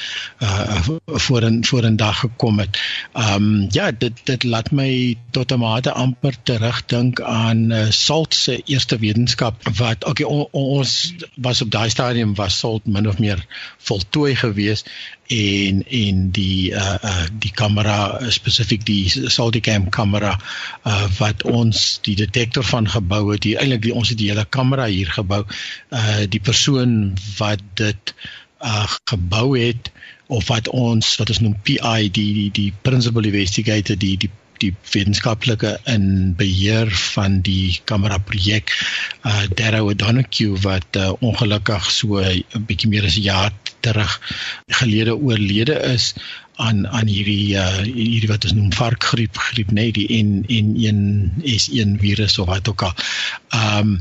uh 0.42 0.88
voren 1.06 1.64
vorendag 1.64 2.18
gekom 2.18 2.58
het. 2.58 2.78
Um 3.14 3.66
ja, 3.70 3.90
dit 3.90 4.12
dit 4.24 4.42
laat 4.44 4.70
my 4.70 5.16
tot 5.30 5.52
'n 5.52 5.58
mate 5.58 5.92
amper 5.92 6.34
terugdink 6.42 7.20
aan 7.20 7.70
uh, 7.70 7.90
Salt 7.90 8.34
se 8.34 8.62
eerste 8.64 8.98
wetenskap 8.98 9.68
wat 9.76 10.04
okay 10.04 10.26
on, 10.26 10.48
ons 10.50 11.14
was 11.34 11.62
op 11.62 11.70
daai 11.70 11.90
stadium 11.90 12.34
was 12.34 12.58
Salt 12.58 12.86
min 12.86 13.08
of 13.08 13.18
meer 13.18 13.46
voltooi 13.78 14.34
geweest 14.36 14.90
en 15.30 15.82
en 15.86 16.30
die 16.34 16.72
uh 16.74 16.96
uh 17.02 17.26
die 17.42 17.52
kamera 17.54 18.18
spesifiek 18.34 18.82
die 18.86 19.06
Salticam 19.08 19.88
kamera 19.94 20.32
uh 20.82 21.06
wat 21.18 21.44
ons 21.46 22.00
die 22.06 22.16
detektor 22.18 22.66
van 22.66 22.88
gebou 22.90 23.30
het, 23.32 23.46
eintlik 23.46 23.84
die 23.86 23.94
ons 23.94 24.10
het 24.10 24.18
die 24.18 24.30
hele 24.32 24.44
kamera 24.44 24.88
hier 24.90 25.10
gebou. 25.14 25.44
Uh 25.94 26.26
die 26.28 26.42
persoon 26.42 27.14
wat 27.38 27.62
dit 27.78 28.14
uh 28.58 28.86
gebou 29.12 29.54
het 29.58 29.92
of 30.26 30.48
wat 30.50 30.68
ons 30.68 31.16
wat 31.22 31.30
ons 31.30 31.42
noem 31.46 31.56
PI 31.62 32.10
die 32.10 32.30
die 32.34 32.50
die 32.50 32.70
principal 32.82 33.26
investigator 33.30 33.98
die 33.98 34.16
die 34.26 34.30
die 34.60 34.72
wetenskaplike 34.92 35.78
in 35.90 36.34
beheer 36.36 36.90
van 37.14 37.40
die 37.46 37.80
kamera 37.90 38.18
projek 38.18 38.72
uh 39.24 39.46
Darrow 39.56 39.88
O'Donoghue 39.88 40.58
wat 40.64 40.96
uh, 41.00 41.12
ongelukkig 41.20 41.90
so 41.90 42.20
'n 42.20 42.66
bietjie 42.68 42.90
meer 42.92 43.08
as 43.08 43.16
'n 43.16 43.26
jaar 43.28 43.52
terug 43.80 44.20
gelede 44.80 45.16
oorlede 45.16 45.76
is 45.94 46.14
aan 46.60 46.86
aan 46.88 47.08
hierdie 47.08 47.56
uh 47.56 47.82
hierdie 47.84 48.28
wat 48.30 48.44
ons 48.48 48.56
noem 48.56 48.72
varkgriep 48.76 49.38
griep 49.50 49.72
nê 49.72 49.88
nee, 49.88 49.94
die 49.96 50.08
N 50.22 50.44
N1 50.44 51.00
S1 51.56 51.96
virus 52.02 52.38
of 52.42 52.50
wat 52.52 52.68
ook 52.68 52.88
al. 52.88 52.94
Ehm 53.56 53.96
um, 53.96 54.00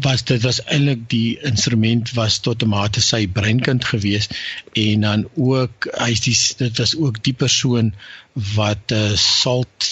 was 0.00 0.24
dit 0.24 0.42
was 0.42 0.62
eintlik 0.64 1.02
die 1.12 1.38
instrument 1.44 2.12
was 2.16 2.38
tot 2.40 2.62
'n 2.64 2.72
mate 2.72 3.00
sy 3.04 3.26
breinkind 3.28 3.84
gewees 3.84 4.28
en 4.72 5.04
dan 5.06 5.26
ook 5.36 5.88
hy's 5.98 6.24
die 6.24 6.36
dit 6.56 6.78
was 6.78 6.96
ook 6.96 7.22
die 7.24 7.36
persoon 7.44 7.92
wat 8.54 8.92
uh, 8.92 9.12
salt 9.16 9.88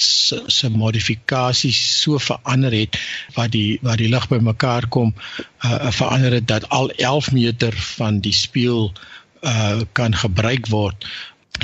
se 0.46 0.70
modifikasies 0.70 1.80
so 2.00 2.18
verander 2.18 2.72
het 2.72 2.98
wat 3.34 3.52
die 3.52 3.78
wat 3.82 3.98
die 3.98 4.08
lig 4.08 4.28
bymekaar 4.28 4.88
kom 4.88 5.14
uh, 5.14 5.90
verander 5.90 6.32
het 6.32 6.48
dat 6.48 6.68
al 6.68 6.90
11 6.90 7.32
meter 7.32 7.76
van 7.96 8.20
die 8.20 8.32
spieël 8.32 8.92
uh 9.42 9.80
kan 9.92 10.14
gebruik 10.14 10.66
word 10.66 11.04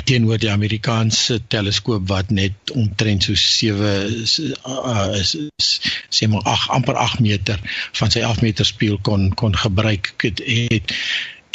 teenoor 0.03 0.37
die 0.41 0.51
Amerikaanse 0.51 1.39
teleskoop 1.47 2.07
wat 2.09 2.29
net 2.29 2.71
omtrent 2.73 3.23
so 3.23 3.35
7 3.35 3.79
uh, 3.79 5.15
is, 5.19 5.35
is 5.55 5.69
sê 6.09 6.27
maar 6.31 6.43
8 6.43 6.69
amper 6.77 6.99
8 6.99 7.23
meter 7.23 7.61
van 7.99 8.11
sy 8.11 8.23
8 8.27 8.43
meter 8.45 8.67
spieël 8.67 8.99
kon 9.01 9.31
kon 9.33 9.55
gebruik 9.55 10.13
het, 10.23 10.43
het 10.45 10.93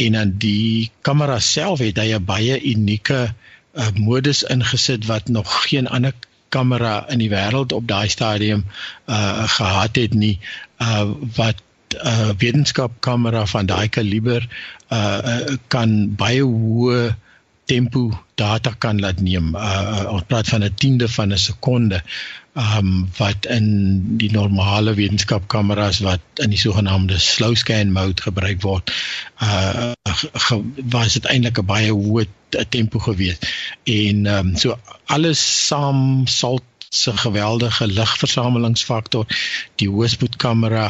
en 0.01 0.17
dan 0.17 0.35
die 0.41 0.91
kamera 1.07 1.39
self 1.45 1.85
het 1.85 2.01
hy 2.01 2.13
'n 2.17 2.25
baie 2.25 2.57
unieke 2.73 3.21
uh, 3.29 3.89
modus 3.95 4.43
ingesit 4.43 5.07
wat 5.07 5.29
nog 5.29 5.69
geen 5.69 5.89
ander 5.89 6.15
kamera 6.49 7.05
in 7.09 7.23
die 7.23 7.31
wêreld 7.31 7.73
op 7.73 7.87
daai 7.89 8.09
stadium 8.09 8.65
uh 9.07 9.47
gehad 9.57 9.97
het 9.97 10.15
nie 10.15 10.39
uh 10.83 11.07
wat 11.37 11.63
'n 11.91 12.07
uh, 12.07 12.31
wetenskapkamera 12.39 13.47
van 13.47 13.67
daai 13.67 13.89
kaliber 13.89 14.49
uh, 14.93 15.19
uh 15.33 15.57
kan 15.69 16.15
baie 16.17 16.43
hoë 16.43 17.15
tempo 17.71 18.11
data 18.35 18.75
kan 18.83 18.99
laat 19.01 19.21
neem. 19.23 19.55
Uh 19.55 20.11
ons 20.11 20.27
praat 20.27 20.49
van 20.51 20.65
'n 20.67 20.75
tiende 20.83 21.09
van 21.09 21.33
'n 21.33 21.39
sekonde. 21.39 22.03
Um 22.55 23.09
wat 23.19 23.47
in 23.47 23.67
die 24.19 24.31
normale 24.35 24.95
wetenskapkameras 24.95 26.01
wat 26.07 26.43
in 26.43 26.51
die 26.51 26.59
sogenaamde 26.59 27.19
slow 27.19 27.55
scan 27.57 27.93
mode 27.93 28.23
gebruik 28.23 28.63
word, 28.63 28.91
uh 29.43 29.93
ge, 30.47 30.59
was 30.97 31.15
dit 31.19 31.31
eintlik 31.31 31.63
'n 31.63 31.71
baie 31.75 31.93
hoë 31.93 32.27
tempo 32.69 32.99
gewees. 32.99 33.39
En 33.85 34.27
um 34.27 34.57
so 34.57 34.79
alles 35.07 35.67
saam 35.67 36.27
sal 36.27 36.59
se 36.91 37.13
geweldige 37.17 37.87
ligversamelingsfaktor 37.87 39.27
die 39.79 39.87
hoëspoedkamera 39.89 40.89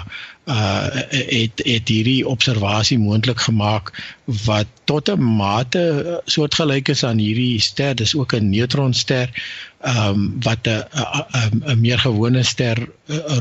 uh 0.50 1.00
het 1.10 1.60
het 1.60 1.90
hierdie 1.92 2.22
observasie 2.26 2.96
moontlik 2.98 3.42
gemaak 3.44 3.92
wat 4.46 4.70
tot 4.88 5.10
'n 5.12 5.20
mate 5.36 5.82
soortgelyk 6.24 6.88
is 6.88 7.04
aan 7.04 7.20
hierdie 7.20 7.60
ster. 7.60 7.94
Dis 7.94 8.14
ook 8.16 8.32
'n 8.32 8.48
neutronster 8.48 9.28
um 9.80 10.40
wat 10.40 10.66
'n 10.66 10.84
'n 11.68 11.80
meer 11.80 11.98
gewone 11.98 12.42
ster 12.42 12.88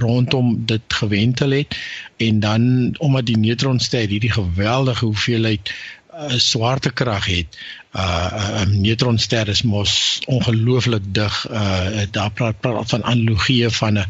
rondom 0.03 0.65
dit 0.65 0.81
gewentel 0.87 1.51
het. 1.51 1.77
En 2.17 2.39
dan 2.39 2.95
omdat 2.97 3.25
die 3.25 3.37
neutronster 3.37 4.07
hierdie 4.07 4.31
geweldige 4.31 5.05
hoeveelheid 5.05 5.73
uh, 6.19 6.37
swaartekrag 6.37 7.25
het 7.25 7.57
uh 7.95 8.61
'n 8.61 8.69
uh, 8.69 8.77
neutronster 8.85 9.47
is 9.47 9.61
mos 9.61 10.21
ongelooflik 10.25 11.03
dig. 11.13 11.49
Uh 11.49 12.01
daar 12.11 12.31
praat, 12.31 12.59
praat 12.59 12.89
van 12.89 13.03
analogie 13.03 13.69
van 13.69 13.93
'n 13.93 14.05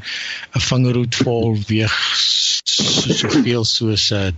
'n 0.53 0.59
vingerhoed 0.59 1.15
vol 1.15 1.57
weeg 1.67 1.95
soveel 2.63 3.65
soos 3.65 4.09
'n 4.11 4.15
uh, 4.15 4.31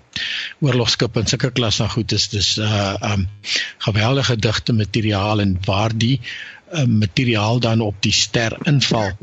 oorlogskip 0.59 1.17
en 1.17 1.27
sulke 1.27 1.51
klas 1.51 1.75
van 1.75 1.89
goed 1.89 2.11
is 2.11 2.29
dis 2.29 2.57
uh 2.57 2.95
um 3.01 3.29
geweldige 3.77 4.35
digte 4.35 4.73
materiaal 4.73 5.39
en 5.39 5.57
waar 5.65 5.97
die 5.97 6.19
uh, 6.73 6.83
materiaal 6.85 7.59
dan 7.59 7.81
op 7.81 7.95
die 7.99 8.13
ster 8.13 8.57
inval 8.63 9.17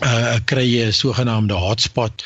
uh 0.00 0.38
kry 0.44 0.66
jy 0.66 0.86
'n 0.88 0.92
sogenaamde 0.96 1.54
hotspot 1.54 2.24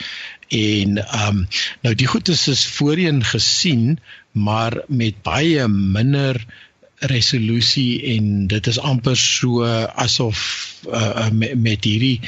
en 0.49 0.99
um 1.27 1.47
nou 1.83 1.95
die 1.95 2.07
goed 2.07 2.29
is 2.29 2.49
is 2.49 2.67
voorheen 2.67 3.25
gesien 3.25 3.99
maar 4.33 4.83
met 4.89 5.23
baie 5.23 5.69
minder 5.69 6.37
uh 6.37 6.65
resolusie 6.99 8.03
en 8.17 8.47
dit 8.47 8.67
is 8.67 8.79
amper 8.79 9.17
so 9.17 9.65
asof 9.95 10.41
uh, 10.89 11.29
met, 11.31 11.55
met 11.61 11.85
hierdie 11.85 12.21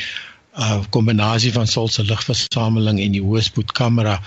uh 0.59 0.79
kombinasie 0.95 1.53
van 1.55 1.67
sulse 1.71 2.03
ligversameling 2.05 3.01
en 3.01 3.15
die 3.15 3.23
hoëspoed 3.23 3.73
kamera 3.79 4.19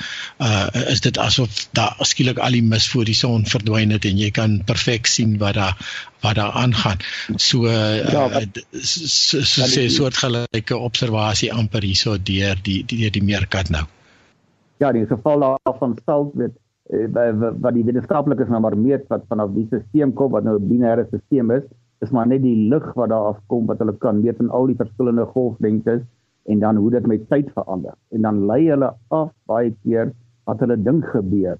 uh 0.47 0.67
is 0.93 1.03
dit 1.07 1.17
asof 1.17 1.65
daar 1.77 1.95
skielik 2.07 2.39
al 2.39 2.57
die 2.57 2.63
mis 2.63 2.87
voor 2.93 3.05
die 3.09 3.17
son 3.17 3.45
verdwyn 3.53 3.91
het 3.95 4.07
en 4.09 4.17
jy 4.17 4.31
kan 4.31 4.61
perfek 4.65 5.11
sien 5.11 5.37
wat 5.43 5.59
daar 5.59 5.75
wat 6.21 6.35
daar 6.37 6.53
aangaan. 6.53 6.99
So 7.35 7.65
ja, 7.67 8.27
uh, 8.29 8.45
so, 8.71 9.41
so 9.41 9.67
sê 9.67 9.87
soortgelyke 9.89 10.77
observasie 10.77 11.51
amper 11.53 11.81
hierso 11.81 12.17
deur 12.17 12.59
die 12.61 12.83
deur 12.85 13.11
die 13.11 13.25
meerkat 13.25 13.73
nou. 13.73 13.87
Ja, 14.77 14.91
in 14.91 15.07
geval 15.09 15.47
daarvan 15.65 15.97
sal 16.05 16.29
dit 16.35 16.53
Eh, 16.91 17.07
wat 17.63 17.71
die 17.71 17.85
wetenskaplikes 17.87 18.49
nou 18.51 18.59
maar 18.59 18.75
meet 18.75 19.05
wat 19.07 19.21
vanaf 19.31 19.53
die 19.55 19.63
stelsel 19.69 20.11
kom 20.17 20.33
wat 20.33 20.43
nou 20.43 20.57
'n 20.59 20.67
binêre 20.67 21.05
stelsel 21.07 21.51
is, 21.55 21.63
is 22.03 22.11
maar 22.11 22.27
net 22.27 22.41
die 22.43 22.67
lig 22.71 22.87
wat 22.99 23.09
daar 23.09 23.27
afkom 23.31 23.65
wat 23.65 23.79
hulle 23.79 23.95
kan 23.97 24.19
meet 24.19 24.39
in 24.43 24.49
al 24.49 24.67
die 24.67 24.75
verskillende 24.75 25.25
golflengtes 25.25 26.01
en 26.43 26.59
dan 26.59 26.75
hoe 26.75 26.91
dit 26.91 27.07
met 27.07 27.27
tyd 27.29 27.51
verander. 27.53 27.93
En 28.09 28.21
dan 28.21 28.45
lei 28.45 28.69
hulle 28.69 28.93
af 29.07 29.31
baie 29.45 29.73
keer 29.83 30.11
wat 30.49 30.59
hulle 30.59 30.77
dink 30.81 31.05
gebeur. 31.13 31.57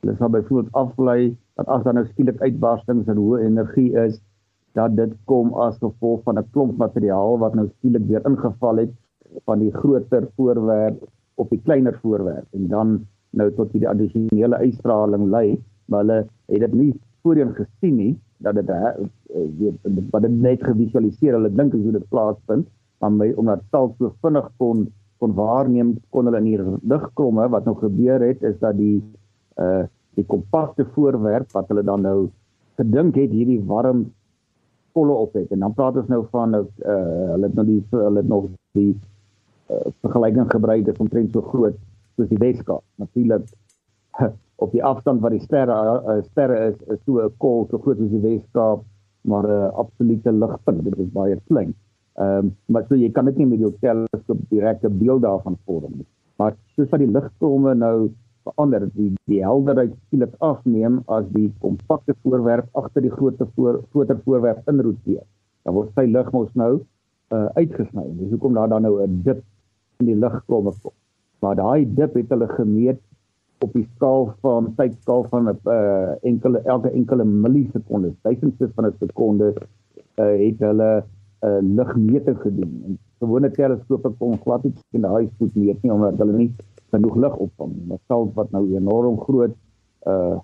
Hulle 0.00 0.16
sal 0.16 0.30
byvoorbeeld 0.30 0.72
aflei 0.72 1.36
dat 1.58 1.66
as 1.66 1.82
daar 1.82 1.94
nou 1.94 2.06
skielik 2.06 2.40
uitbarstings 2.40 3.08
en 3.08 3.18
hoë 3.18 3.42
energie 3.46 3.92
is, 3.98 4.20
dat 4.78 4.94
dit 4.96 5.14
kom 5.24 5.54
as 5.58 5.78
gevolg 5.82 6.22
van 6.22 6.38
'n 6.38 6.50
klomp 6.52 6.76
materiaal 6.78 7.38
wat 7.38 7.54
nou 7.54 7.68
skielik 7.78 8.06
weer 8.06 8.26
ingeval 8.26 8.76
het 8.76 8.92
van 9.44 9.58
die 9.58 9.72
groter 9.72 10.28
voorwerp 10.36 11.02
op 11.34 11.50
die 11.50 11.60
kleiner 11.64 11.98
voorwerp 12.02 12.46
en 12.52 12.68
dan 12.68 13.06
nou 13.30 13.50
tot 13.54 13.72
hierdie 13.72 13.88
addisionele 13.88 14.56
uitstraling 14.56 15.28
lei, 15.30 15.58
maar 15.86 16.00
hulle 16.04 16.26
het 16.46 16.60
dit 16.60 16.72
nie 16.72 16.92
voorheen 17.22 17.54
gesien 17.54 17.96
nie 17.96 18.14
dat 18.38 18.54
dit 18.54 18.68
eh, 18.70 18.92
weet 19.58 19.74
wat 20.10 20.22
dit 20.22 20.40
net 20.40 20.62
gevisualiseer. 20.64 21.34
Hulle 21.34 21.50
dink 21.50 21.72
hoe 21.72 21.92
dit 21.92 22.08
plaasvind, 22.08 22.68
maar 23.00 23.12
my 23.12 23.32
omdat 23.36 23.62
taal 23.70 23.92
so 23.98 24.12
vinnig 24.22 24.48
kon 24.56 24.86
kon 25.18 25.34
waarneem 25.34 25.96
kon 26.14 26.28
hulle 26.30 26.40
in 26.42 26.50
die 26.50 26.78
ligkromme 26.94 27.48
wat 27.54 27.64
nou 27.66 27.76
gebeur 27.78 28.22
het 28.22 28.42
is 28.42 28.58
dat 28.64 28.76
die 28.76 28.98
uh 29.58 29.84
die 30.18 30.26
kompakte 30.26 30.82
voorwerp 30.94 31.52
wat 31.54 31.68
hulle 31.70 31.84
dan 31.86 32.02
nou 32.02 32.18
gedink 32.80 33.14
het 33.14 33.30
hierdie 33.30 33.60
warm 33.66 34.06
kolle 34.98 35.14
op 35.14 35.36
het 35.38 35.52
en 35.54 35.62
dan 35.62 35.74
praat 35.74 36.00
ons 36.02 36.10
nou 36.10 36.24
van 36.32 36.54
uh 36.58 36.64
hulle 37.34 37.46
het 37.46 37.54
nou 37.54 37.66
die 37.66 37.82
hulle 37.90 38.22
het 38.22 38.28
nog 38.28 38.48
die 38.78 38.92
uh, 39.70 39.86
vergelyking 40.02 40.50
gebruik 40.50 40.84
dit 40.84 40.98
omtrent 40.98 41.32
so 41.32 41.42
groot 41.52 41.76
soos 42.16 42.28
die 42.32 42.40
Weskaap. 42.42 42.82
Natuurlik 43.02 43.46
op 44.64 44.72
die 44.74 44.84
afstand 44.84 45.22
wat 45.22 45.36
die 45.36 45.44
sterre 45.44 45.74
uh, 45.74 46.20
sterre 46.30 46.72
is 46.72 46.78
is 46.94 47.02
so 47.06 47.22
'n 47.22 47.34
kol 47.38 47.66
so 47.70 47.78
groot 47.78 47.98
soos 47.98 48.14
die 48.14 48.24
Weskaap 48.24 48.82
maar 49.22 49.46
'n 49.46 49.50
uh, 49.50 49.72
absolute 49.84 50.32
ligpunt 50.32 50.84
dit 50.84 50.98
is 50.98 51.12
baie 51.12 51.40
klein. 51.46 51.74
Ehm 52.18 52.38
um, 52.38 52.54
maar 52.66 52.86
so 52.88 52.96
jy 52.98 53.10
kan 53.14 53.28
dit 53.30 53.36
nie 53.38 53.46
met 53.46 53.60
jou 53.62 53.70
teleskoop 53.80 54.38
direkte 54.50 54.88
beeld 54.90 55.22
daarvan 55.22 55.56
vorm 55.64 55.92
nie. 56.00 56.06
Maar 56.36 56.56
soos 56.74 56.88
wat 56.90 57.02
die 57.02 57.10
ligstrome 57.14 57.74
nou 57.78 58.10
verander, 58.48 58.86
die 58.94 59.10
die 59.30 59.42
helderheid 59.44 59.92
skielik 60.06 60.34
afneem 60.44 60.96
as 61.16 61.28
die 61.34 61.48
kompakte 61.62 62.16
voorwerp 62.22 62.80
agter 62.80 63.04
die 63.04 63.12
groot 63.12 63.42
voor, 63.54 63.82
groter 63.92 64.18
voorwerp 64.24 64.70
inroteer. 64.72 65.22
Dan 65.62 65.76
word 65.76 65.92
sy 65.94 66.06
lig 66.10 66.32
mos 66.34 66.48
nou 66.58 66.72
uh, 66.78 67.44
uitgesny. 67.54 68.06
Dis 68.18 68.32
hoekom 68.34 68.58
daar 68.58 68.72
dan 68.72 68.82
nou 68.82 69.02
'n 69.04 69.20
dip 69.22 69.44
in 70.00 70.06
die 70.06 70.18
ligstrome 70.18 70.72
kom. 70.82 70.94
Maar 71.40 71.54
daai 71.54 71.86
dip 71.94 72.14
het 72.14 72.34
hulle 72.34 72.48
gemeet 72.48 73.00
op 73.62 73.72
die 73.72 73.86
skaal 73.96 74.32
van 74.40 74.74
tydskaal 74.74 75.22
van 75.30 75.48
'n 75.52 75.58
uh, 75.66 76.14
enkele 76.22 76.58
elke 76.64 76.90
enkele 76.90 77.24
millisekonde, 77.24 78.12
duisendste 78.22 78.70
van 78.74 78.86
'n 78.86 78.94
sekonde 78.98 79.54
uh, 79.54 80.34
het 80.46 80.58
hulle 80.58 80.90
'n 80.98 81.17
uh, 81.46 81.58
ligmeting 81.62 82.38
gedoen. 82.42 82.74
En 82.86 82.98
gewone 83.22 83.50
teleskope 83.50 84.12
kon 84.18 84.38
glad 84.42 84.64
nie 84.64 84.74
in 84.96 85.06
daai 85.06 85.28
spoed 85.34 85.54
meet 85.56 85.82
nie 85.82 85.92
omdat 85.92 86.18
hulle 86.22 86.36
nie 86.36 86.50
genoeg 86.94 87.16
lig 87.24 87.36
opvang 87.36 87.72
nie. 87.74 87.86
Maar 87.90 88.02
selfs 88.06 88.34
wat 88.38 88.54
nou 88.56 88.64
enorm 88.74 89.18
groot 89.26 89.56
uh 90.06 90.38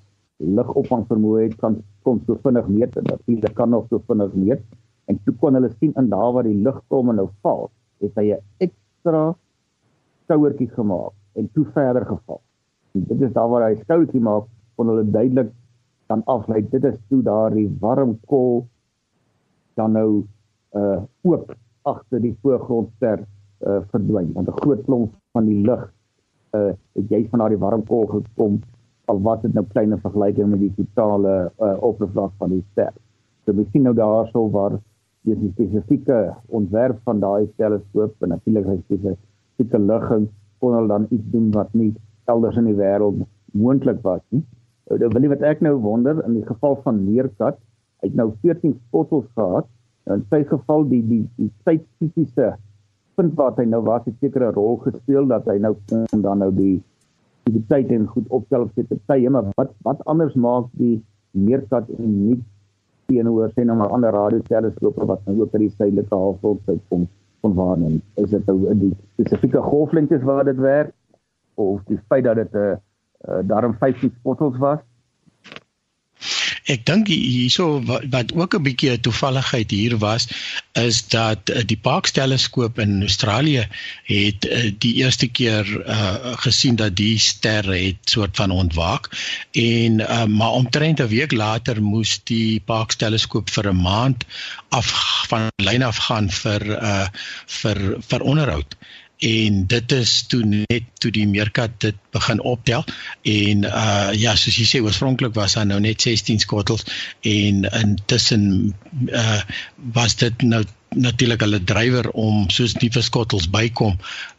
ligopvang 0.45 1.05
vermoë 1.07 1.45
het 1.45 1.53
kan 1.61 1.77
kom 2.05 2.19
so 2.27 2.35
vinnig 2.43 2.67
meet 2.69 2.97
en 2.99 3.07
natuurlik 3.07 3.55
kan 3.55 3.71
nog 3.71 3.87
so 3.89 4.03
vinnig 4.09 4.33
meet. 4.35 4.65
En 5.07 5.21
toe 5.25 5.35
kon 5.41 5.55
hulle 5.55 5.71
sien 5.79 5.93
in 6.01 6.09
daar 6.11 6.33
waar 6.35 6.49
die 6.49 6.57
lig 6.59 6.81
kom 6.91 7.13
en 7.13 7.21
nou 7.21 7.29
val, 7.43 7.71
het 8.03 8.19
hy 8.19 8.35
'n 8.35 8.43
ekstra 8.67 9.37
skouertjie 10.25 10.69
gemaak 10.75 11.13
en 11.39 11.49
toe 11.55 11.65
verder 11.73 12.07
geval. 12.07 12.41
En 12.95 13.05
dit 13.09 13.21
is 13.21 13.33
daar 13.33 13.49
waar 13.49 13.69
hy 13.69 13.77
skouertjie 13.77 14.21
maak, 14.21 14.45
kon 14.77 14.89
hulle 14.89 15.05
duidelik 15.05 15.53
dan 16.07 16.23
aflei 16.25 16.61
dit 16.69 16.85
is 16.85 16.99
toe 17.09 17.23
daardie 17.23 17.69
warm 17.81 18.19
kol 18.27 18.67
dan 19.75 19.93
nou 19.93 20.25
uh 20.81 21.01
oop 21.23 21.53
agter 21.91 22.21
die 22.21 22.35
voorgrondster 22.43 23.25
uh 23.67 23.81
verdwyn 23.93 24.33
want 24.37 24.49
'n 24.49 24.61
groot 24.63 24.85
klomp 24.87 25.13
van 25.33 25.47
die 25.51 25.61
lig 25.69 25.85
uh 26.59 26.73
het 26.99 27.11
jy 27.11 27.27
van 27.31 27.45
daardie 27.45 27.63
warm 27.67 27.85
kol 27.87 28.07
gekom 28.07 28.61
al 29.13 29.21
wat 29.21 29.43
dit 29.43 29.55
nou 29.55 29.65
klein 29.73 29.93
in 29.93 30.01
vergelyking 30.01 30.51
met 30.51 30.61
die 30.61 30.75
totale 30.77 31.53
uh 31.59 31.77
oppervlak 31.91 32.33
van 32.39 32.51
die 32.51 32.65
ster. 32.73 32.93
So 33.45 33.53
we 33.53 33.67
sien 33.73 33.83
nou 33.83 33.95
daarso 33.95 34.49
waar 34.51 34.79
die 35.25 35.51
spesifieke 35.53 36.35
ontwerp 36.49 37.01
van 37.05 37.21
daai 37.21 37.49
teleskoop 37.57 38.23
en 38.23 38.35
natuurlik 38.35 38.67
hy 38.67 38.79
spesifieke 38.85 39.79
ligging 39.79 40.29
kon 40.61 40.77
hulle 40.77 40.89
dan 40.89 41.07
iets 41.11 41.31
doen 41.33 41.51
wat 41.53 41.73
nie 41.73 41.93
elders 42.33 42.57
in 42.61 42.69
die 42.69 42.77
wêreld 42.77 43.25
moontlik 43.53 44.01
was 44.03 44.23
nie. 44.31 44.43
Nou 44.91 45.09
wil 45.13 45.25
jy 45.25 45.31
wat 45.33 45.45
ek 45.49 45.63
nou 45.65 45.77
wonder 45.81 46.21
in 46.27 46.37
die 46.39 46.47
geval 46.47 46.77
van 46.85 47.01
Meerkat, 47.07 47.57
hy 48.03 48.11
het 48.11 48.19
nou 48.19 48.31
14 48.43 48.75
spottels 48.89 49.27
gehad. 49.37 49.69
In 50.13 50.25
sy 50.31 50.43
geval 50.45 50.85
die 50.89 51.03
die 51.09 51.23
die 51.37 51.51
tydspesifiese 51.65 52.55
punt 53.17 53.37
wat 53.39 53.61
hy 53.61 53.65
nou 53.71 53.81
was 53.87 54.05
het 54.05 54.17
sekere 54.21 54.51
rol 54.53 54.77
gespeel 54.83 55.29
dat 55.31 55.47
hy 55.49 55.57
nou 55.63 55.75
kon 55.89 56.25
dan 56.27 56.43
nou 56.45 56.51
die 56.55 56.77
die 57.45 57.63
tyd 57.69 57.93
en 57.93 58.07
goed 58.09 58.29
opstel 58.33 58.65
op 58.67 58.73
sy 58.77 58.85
tye, 59.09 59.31
maar 59.31 59.51
wat 59.57 59.73
wat 59.87 60.03
anders 60.11 60.35
maak 60.35 60.69
die 60.81 60.97
Meerkat 61.35 61.89
uniek 61.99 62.43
teenoor 63.11 63.51
sien 63.55 63.67
nou 63.69 63.77
maar 63.81 63.93
ander 63.93 64.15
radioteleskope 64.15 65.07
wat 65.09 65.25
nou 65.29 65.41
ook 65.43 65.53
by 65.53 65.65
die 65.65 65.73
suidelike 65.75 66.15
halfrond 66.15 66.63
sou 66.69 66.79
kom 66.89 67.09
kon 67.45 67.57
waarneem. 67.59 67.99
Is 68.21 68.31
dit 68.33 68.47
nou 68.49 68.75
die 68.81 68.93
spesifieke 69.15 69.61
golflengtes 69.61 70.23
waar 70.25 70.47
dit 70.49 70.61
werk 70.65 70.95
of 71.61 71.83
die 71.91 71.99
feit 72.09 72.25
dat 72.25 72.41
dit 72.41 72.55
'n 72.55 72.59
uh, 72.59 72.77
uh, 73.29 73.43
daarom 73.49 73.75
15 73.81 74.13
spottels 74.21 74.57
was? 74.59 74.81
Ek 76.65 76.85
dink 76.89 77.11
hierso 77.13 77.83
wat, 77.85 78.07
wat 78.13 78.31
ook 78.33 78.55
'n 78.57 78.65
bietjie 78.65 78.91
'n 78.91 79.01
toevalligheid 79.05 79.71
hier 79.71 79.99
was 79.99 80.29
is 80.73 81.03
dat 81.13 81.51
uh, 81.51 81.61
die 81.61 81.77
Parkes 81.77 82.17
teleskoop 82.17 82.79
in 82.79 83.03
Australië 83.03 83.69
het 84.09 84.47
uh, 84.49 84.73
die 84.79 84.95
eerste 85.05 85.29
keer 85.29 85.69
uh, 85.85 86.33
gesien 86.41 86.77
dat 86.77 86.97
die 86.97 87.19
ster 87.19 87.69
het 87.69 88.09
soort 88.09 88.37
van 88.37 88.51
ontwaak. 88.51 89.11
En 89.53 90.01
uh, 90.01 90.25
maar 90.25 90.57
omtrent 90.57 91.01
'n 91.01 91.13
week 91.13 91.33
later 91.33 91.83
moes 91.83 92.21
die 92.25 92.61
Parkes 92.61 92.97
teleskoop 92.97 93.51
vir 93.51 93.69
'n 93.69 93.83
maand 93.83 94.25
af 94.69 94.89
van 95.29 95.49
lyn 95.57 95.83
af 95.83 95.97
gaan 95.97 96.31
vir 96.31 96.63
uh, 96.81 97.09
vir 97.47 98.01
vir 98.01 98.21
onderhoud. 98.21 98.77
En 99.19 99.67
dit 99.67 99.93
is 99.93 100.27
toe 100.27 100.43
net 100.45 100.85
toe 100.99 101.11
die 101.11 101.29
meerkat 101.29 101.81
dit 101.81 101.95
begin 102.15 102.43
optel 102.55 102.87
en 103.35 103.67
uh 103.71 104.15
ja 104.15 104.37
soos 104.39 104.61
jy 104.61 104.69
sê 104.71 104.83
oorspronklik 104.85 105.35
was 105.39 105.59
daar 105.59 105.69
nou 105.71 105.81
net 105.83 106.07
16 106.07 106.41
skottels 106.47 106.87
en 107.35 107.67
intussen 107.83 108.47
uh 109.11 109.43
was 109.99 110.17
dit 110.23 110.43
nou 110.43 110.65
natuurlik 110.95 111.43
hulle 111.45 111.61
drywer 111.67 112.09
om 112.19 112.45
soos 112.55 112.75
nuwe 112.79 113.03
skottels 113.05 113.49
bykom 113.53 113.97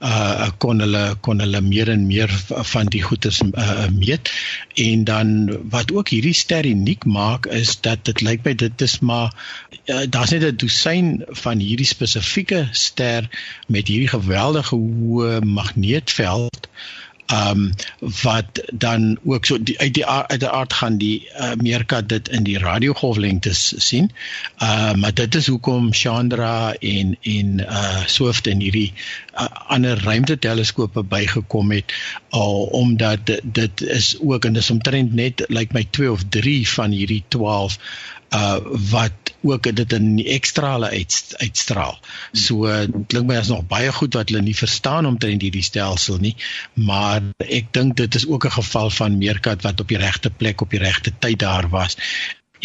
uh 0.09 0.47
kon 0.63 0.81
hulle 0.83 1.03
kon 1.25 1.43
hulle 1.43 1.61
meer 1.65 1.91
en 1.93 2.05
meer 2.07 2.31
van 2.71 2.91
die 2.91 3.03
goeders 3.03 3.41
uh 3.45 3.87
meet. 3.95 4.31
En 4.85 5.03
dan 5.07 5.33
wat 5.73 5.91
ook 5.95 6.13
hierdie 6.13 6.35
ster 6.37 6.65
uniek 6.65 7.05
maak 7.05 7.49
is 7.61 7.75
dat 7.87 8.05
dit 8.09 8.23
lyk 8.25 8.45
my 8.45 8.55
dit 8.65 8.81
is 8.87 8.99
maar 8.99 9.31
uh, 9.85 10.03
daar's 10.09 10.31
net 10.31 10.43
'n 10.43 10.59
dosyn 10.63 11.23
van 11.43 11.59
hierdie 11.59 11.89
spesifieke 11.89 12.67
ster 12.71 13.29
met 13.67 13.87
hierdie 13.87 14.11
geweldige 14.11 14.75
hoë 14.75 15.41
magneetveld 15.45 16.69
um 17.33 17.71
wat 18.21 18.61
dan 18.73 19.17
ook 19.23 19.45
so 19.45 19.63
die, 19.63 19.79
uit 19.79 19.93
die 19.93 20.05
uit 20.05 20.39
die 20.39 20.49
aard 20.49 20.73
gaan 20.73 20.97
die 20.97 21.29
uh, 21.39 21.51
meerkat 21.57 22.09
dit 22.09 22.29
in 22.29 22.43
die 22.43 22.57
radiogolflengtes 22.57 23.73
sien. 23.77 24.11
Uh 24.61 24.93
maar 24.93 25.13
dit 25.13 25.35
is 25.35 25.47
hoekom 25.47 25.93
Chandra 25.93 26.73
en 26.73 27.17
en 27.21 27.59
uh 27.59 28.05
Swift 28.05 28.47
en 28.47 28.59
hierdie 28.59 28.93
uh, 29.33 29.47
ander 29.67 30.03
ruimteteleskope 30.03 31.03
bygekom 31.03 31.71
het 31.71 31.93
al 32.29 32.63
omdat 32.63 33.25
dit, 33.25 33.41
dit 33.43 33.81
is 33.81 34.15
ook 34.19 34.45
en 34.45 34.53
dis 34.53 34.69
omtrent 34.69 35.13
net 35.13 35.45
lyk 35.47 35.49
like 35.57 35.73
my 35.73 35.87
2 35.89 36.11
of 36.11 36.23
3 36.29 36.69
van 36.69 36.91
hierdie 36.91 37.23
12 37.27 37.79
uh 38.29 38.59
wat 38.91 39.33
ook 39.45 39.75
dit 39.75 39.93
in 39.93 40.17
ekstra 40.25 40.71
hulle 40.71 40.89
uit, 40.89 41.33
uitstraal. 41.37 41.99
So 42.31 42.69
klink 43.07 43.27
my 43.27 43.37
as 43.37 43.51
nog 43.53 43.67
baie 43.69 43.91
goed 43.93 44.17
wat 44.17 44.29
hulle 44.29 44.41
nie 44.41 44.55
verstaan 44.57 45.05
omtrent 45.05 45.41
hierdie 45.45 45.65
stelsel 45.65 46.17
nie, 46.17 46.35
maar 46.73 47.21
ek 47.37 47.69
dink 47.77 47.97
dit 48.01 48.15
is 48.15 48.27
ook 48.27 48.45
'n 48.45 48.57
geval 48.61 48.89
van 48.89 49.17
meerkat 49.17 49.61
wat 49.61 49.79
op 49.79 49.87
die 49.87 50.01
regte 50.01 50.29
plek 50.29 50.61
op 50.61 50.69
die 50.69 50.81
regte 50.81 51.13
tyd 51.19 51.39
daar 51.39 51.69
was 51.69 51.97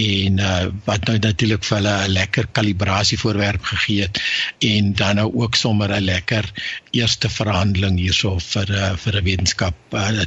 en 0.01 0.39
uh, 0.39 0.67
wat 0.85 1.05
nou 1.09 1.19
natuurlik 1.19 1.65
vir 1.65 1.77
hulle 1.77 1.95
'n 2.07 2.13
lekker 2.13 2.47
kalibrasie 2.59 3.19
voorwerp 3.19 3.65
gegee 3.73 4.03
het 4.03 4.21
en 4.59 4.93
dan 4.95 5.17
nou 5.17 5.31
ook 5.35 5.55
sommer 5.55 5.93
'n 5.93 6.05
lekker 6.05 6.53
eerste 6.91 7.29
verhandeling 7.29 7.99
hierso 7.99 8.39
vir 8.39 8.71
uh, 8.71 8.97
vir 8.97 9.17
'n 9.17 9.25
wetenskap 9.25 9.75
uh, 9.93 10.23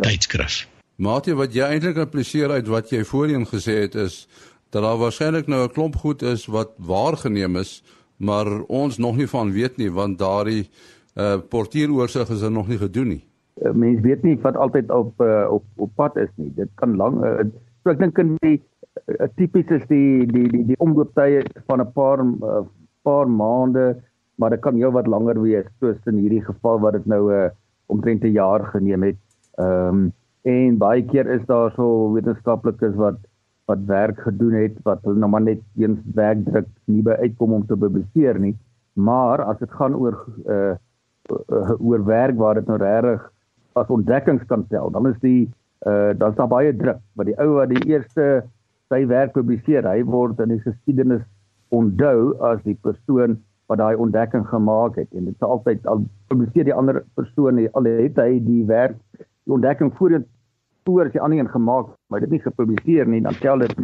tydskrif. 0.00 0.66
Maatie 0.96 1.34
wat 1.34 1.54
jy 1.54 1.62
eintlik 1.62 1.96
appliseer 1.96 2.50
uit 2.50 2.66
wat 2.66 2.90
jy 2.90 3.04
voorheen 3.04 3.46
gesê 3.46 3.80
het 3.84 3.94
is 3.94 4.26
dat 4.70 4.82
daar 4.82 4.98
waarskynlik 4.98 5.46
nou 5.46 5.62
'n 5.64 5.72
klomp 5.72 5.96
goed 5.96 6.22
is 6.22 6.46
wat 6.46 6.70
waargeneem 6.76 7.56
is, 7.56 7.82
maar 8.16 8.62
ons 8.66 8.98
nog 8.98 9.16
nie 9.16 9.28
van 9.28 9.52
weet 9.52 9.76
nie 9.76 9.92
want 9.92 10.18
daardie 10.18 10.70
uh 11.14 11.38
portiersoorsig 11.48 12.28
is 12.28 12.42
er 12.42 12.50
nog 12.52 12.68
nie 12.68 12.78
gedoen 12.78 13.08
nie. 13.08 13.24
Uh, 13.62 13.72
mens 13.72 14.00
weet 14.00 14.22
nie 14.22 14.38
wat 14.40 14.56
altyd 14.56 14.90
op 14.90 15.20
uh, 15.20 15.46
op 15.50 15.64
op 15.76 15.90
pad 15.94 16.16
is 16.16 16.28
nie. 16.34 16.52
Dit 16.54 16.68
kan 16.74 16.96
lank 16.96 17.24
uh, 17.24 17.44
so 17.82 17.90
ek 17.90 17.98
dink 17.98 18.18
in 18.18 18.34
die 18.40 18.58
uh, 19.06 19.28
tipies 19.36 19.70
is 19.70 19.86
die 19.88 20.26
die 20.26 20.48
die 20.48 20.64
die 20.72 20.78
omlooptye 20.78 21.44
van 21.66 21.80
'n 21.80 21.92
paar 21.92 22.20
uh, 22.20 22.60
paar 23.02 23.28
maande, 23.28 24.02
maar 24.34 24.50
dit 24.50 24.60
kan 24.60 24.74
heel 24.74 24.92
wat 24.92 25.06
langer 25.06 25.40
wees 25.40 25.64
soos 25.80 25.96
in 26.06 26.18
hierdie 26.18 26.44
geval 26.44 26.80
wat 26.80 26.92
dit 26.92 27.06
nou 27.06 27.32
'n 27.32 27.44
uh, 27.46 27.50
omtrent 27.86 28.24
'n 28.24 28.32
jaar 28.32 28.66
geneem 28.74 29.02
het. 29.02 29.20
Ehm 29.58 29.88
um, 29.88 30.12
en 30.42 30.76
baie 30.78 31.02
keer 31.04 31.26
is 31.26 31.46
daar 31.46 31.72
so 31.74 32.12
wetenskaplikes 32.12 32.94
wat 32.94 33.16
wat 33.66 33.82
werk 33.86 34.20
gedoen 34.22 34.54
het 34.54 34.74
wat 34.86 35.02
hulle 35.04 35.18
nou 35.18 35.30
maar 35.30 35.42
net 35.42 35.62
eens 35.76 35.98
werk 36.14 36.44
druk 36.46 36.68
nie 36.86 37.02
by 37.06 37.16
uitkom 37.22 37.52
om 37.58 37.66
te 37.66 37.76
publiseer 37.76 38.38
nie. 38.38 38.54
Maar 38.94 39.42
as 39.50 39.58
dit 39.58 39.72
gaan 39.78 39.96
oor 39.98 40.18
uh, 40.46 40.74
oor 41.82 42.04
werk 42.06 42.36
waar 42.38 42.60
dit 42.60 42.68
nou 42.70 42.78
regtig 42.78 43.24
as 43.76 43.90
ontdekkings 43.92 44.44
kan 44.46 44.62
tel 44.70 44.92
dan 44.94 45.08
is 45.10 45.18
die 45.24 45.48
uh 45.86 46.12
dan 46.18 46.30
is 46.30 46.38
daar 46.38 46.48
baie 46.48 46.76
druk. 46.76 47.02
Want 47.18 47.28
die 47.28 47.38
ou 47.42 47.58
wat 47.58 47.74
die 47.74 47.82
eerste 47.90 48.44
sy 48.88 49.02
werk 49.10 49.34
publiseer 49.34 49.86
hy 49.86 50.04
word 50.06 50.40
in 50.40 50.54
die 50.54 50.62
geskiedenis 50.62 51.26
onthou 51.74 52.36
as 52.46 52.62
die 52.62 52.78
persoon 52.86 53.36
wat 53.66 53.82
daai 53.82 53.98
ontdekking 53.98 54.46
gemaak 54.46 54.96
het. 54.96 55.10
En 55.12 55.26
dit 55.26 55.34
is 55.34 55.42
altyd 55.42 55.86
al 55.90 56.04
publiseer 56.30 56.68
die 56.70 56.74
ander 56.74 57.02
persoon 57.18 57.58
al 57.72 57.90
het 57.90 58.22
hy 58.22 58.38
die 58.46 58.62
werk 58.66 58.96
die 59.18 59.54
ontdekking 59.58 59.92
voorheen 59.98 60.26
spoor 60.86 61.08
as 61.10 61.14
jy 61.16 61.20
ander 61.20 61.42
een 61.42 61.50
gemaak, 61.50 61.90
maar 62.06 62.22
dit 62.22 62.30
nie 62.30 62.42
gepubliseer 62.44 63.08
nie, 63.10 63.20
dan 63.20 63.34
tel 63.42 63.58
dit 63.58 63.74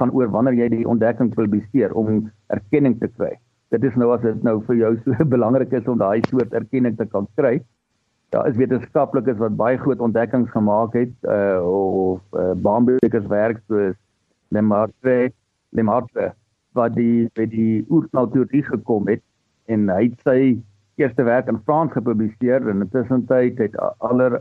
gaan 0.00 0.12
oor 0.16 0.30
wanneer 0.32 0.56
jy 0.56 0.68
die 0.72 0.86
ontdekking 0.88 1.34
publiseer 1.34 1.92
om 1.92 2.30
erkenning 2.54 2.96
te 3.00 3.10
kry. 3.12 3.34
Dit 3.74 3.84
is 3.84 3.96
nou 4.00 4.08
as 4.14 4.22
dit 4.24 4.40
nou 4.46 4.56
vir 4.64 4.78
jou 4.80 4.94
so 5.04 5.26
belangrik 5.34 5.74
is 5.76 5.90
om 5.90 6.00
daai 6.00 6.24
soort 6.30 6.56
erkenning 6.56 6.96
te 6.96 7.06
kan 7.06 7.28
kry. 7.36 7.60
daar 8.30 8.46
is 8.46 8.54
wetenskaplikes 8.54 9.40
wat 9.42 9.56
baie 9.58 9.78
groot 9.78 9.98
ontdekkings 9.98 10.50
gemaak 10.54 10.92
het 10.94 11.10
uh 11.26 11.58
of 11.66 12.20
uh, 12.38 12.52
baanbrekers 12.54 13.26
werk 13.26 13.58
soos 13.66 13.96
Lemaitre 14.54 15.32
Lemaitre 15.74 16.28
wat 16.78 16.94
die 16.94 17.26
by 17.34 17.48
die 17.50 17.82
oerknalteorie 17.90 18.62
gekom 18.68 19.10
het 19.10 19.24
en 19.66 19.90
hy 19.90 20.04
het 20.04 20.22
sy 20.22 20.38
eerste 21.02 21.26
werk 21.26 21.50
in 21.50 21.58
Frans 21.66 21.90
gepubliseer 21.90 22.70
en 22.70 22.86
intussen 22.86 23.26
het 23.26 23.74
aller 23.98 24.38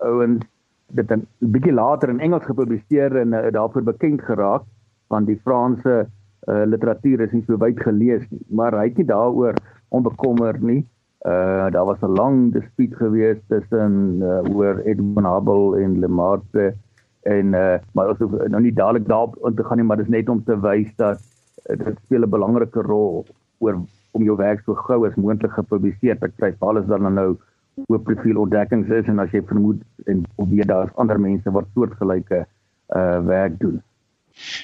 ouens 0.00 0.48
dit 0.94 1.10
'n 1.10 1.26
bietjie 1.38 1.72
later 1.72 2.08
in 2.08 2.20
Engels 2.20 2.44
gepubliseer 2.44 3.16
en 3.16 3.32
uh, 3.32 3.50
daarvoor 3.50 3.82
bekend 3.82 4.22
geraak 4.22 4.62
want 5.08 5.26
die 5.26 5.40
Franse 5.44 6.06
uh, 6.48 6.62
literatuur 6.64 7.20
is 7.20 7.32
nie 7.32 7.44
so 7.46 7.58
wyd 7.58 7.80
gelees 7.82 8.22
nie 8.30 8.42
maar 8.48 8.72
hy 8.72 8.88
het 8.88 8.96
nie 8.96 9.06
daaroor 9.06 9.54
onbekommer 9.88 10.58
nie 10.60 10.84
uh 11.26 11.70
daar 11.70 11.84
was 11.84 12.02
'n 12.02 12.16
lang 12.16 12.52
dispuut 12.52 12.94
geweest 12.96 13.42
tussen 13.48 14.22
uh, 14.22 14.56
oor 14.56 14.78
Edmund 14.84 15.26
Hubble 15.26 15.82
en 15.82 15.98
Lemaitre 15.98 16.74
en 17.22 17.54
uh 17.54 17.78
maar 17.92 18.08
ons 18.08 18.18
nou 18.48 18.62
nie 18.62 18.72
dadelik 18.72 19.08
daarop 19.08 19.36
in 19.44 19.54
te 19.54 19.64
gaan 19.64 19.76
nie 19.76 19.86
maar 19.86 19.96
dis 19.96 20.14
net 20.18 20.28
om 20.28 20.44
te 20.44 20.60
wys 20.60 20.94
dat 20.96 21.18
uh, 21.70 21.76
dit 21.76 21.98
speel 22.04 22.22
'n 22.22 22.30
belangrike 22.30 22.80
rol 22.80 23.26
oor 23.58 23.80
om 24.16 24.24
jou 24.24 24.36
werk 24.36 24.62
so 24.64 24.76
gou 24.86 25.04
as 25.06 25.16
moontlik 25.20 25.54
gepubliseer 25.56 26.18
te 26.20 26.30
kry. 26.38 26.52
Alles 26.64 26.88
dan 26.88 27.08
nou 27.14 27.36
oop 27.84 28.04
profiel 28.04 28.38
ontdekkings 28.40 28.88
is 29.00 29.10
en 29.12 29.20
as 29.22 29.34
jy 29.34 29.42
vermoed 29.48 29.82
en 30.10 30.24
weet 30.36 30.70
daar's 30.70 30.94
ander 31.02 31.20
mense 31.20 31.52
wat 31.52 31.68
soortgelyke 31.74 32.46
uh 32.96 33.18
werk 33.26 33.58
doen. 33.60 33.82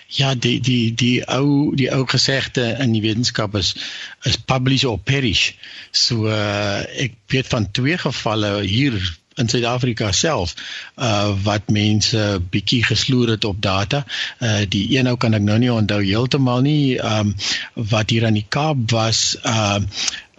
Ja, 0.07 0.35
die 0.35 0.61
die 0.61 0.95
die 0.95 1.23
ou 1.33 1.73
die 1.77 1.89
ou 1.93 2.05
gesegde 2.09 2.65
in 2.85 2.93
die 2.93 3.03
wetenskap 3.05 3.55
is 3.57 3.73
is 4.29 4.37
publish 4.37 4.85
or 4.85 4.99
perish. 4.99 5.53
So 5.91 6.29
uh 6.29 6.85
ek 7.07 7.17
weet 7.33 7.49
van 7.53 7.71
twee 7.71 7.99
gevalle 7.99 8.53
hier 8.69 8.97
in 9.41 9.49
Suid-Afrika 9.49 10.11
self 10.13 10.53
uh 10.97 11.33
wat 11.45 11.73
mense 11.73 12.21
bietjie 12.53 12.83
gesloer 12.85 13.35
het 13.37 13.45
op 13.49 13.63
data. 13.65 14.05
Uh 14.41 14.65
die 14.69 14.85
een 14.97 15.09
ou 15.09 15.17
kan 15.17 15.35
ek 15.35 15.47
nou 15.47 15.59
nie 15.59 15.73
onthou 15.73 16.03
heeltemal 16.05 16.61
nie 16.69 16.99
um 17.01 17.33
wat 17.95 18.13
hier 18.13 18.29
aan 18.29 18.37
die 18.41 18.49
Kaap 18.49 18.91
was 18.93 19.25
uh 19.45 19.81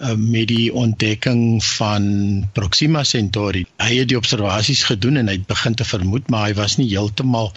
uh 0.04 0.16
met 0.20 0.48
die 0.52 0.74
ontdekking 0.74 1.64
van 1.64 2.04
Proxima 2.54 3.04
Centauri. 3.04 3.66
Hy 3.82 4.00
het 4.00 4.10
die 4.12 4.18
observasies 4.18 4.84
gedoen 4.84 5.22
en 5.22 5.32
hy 5.32 5.38
het 5.40 5.48
begin 5.48 5.76
te 5.80 5.88
vermoed 5.88 6.30
maar 6.30 6.50
hy 6.50 6.56
was 6.60 6.78
nie 6.78 6.90
heeltemal 6.92 7.52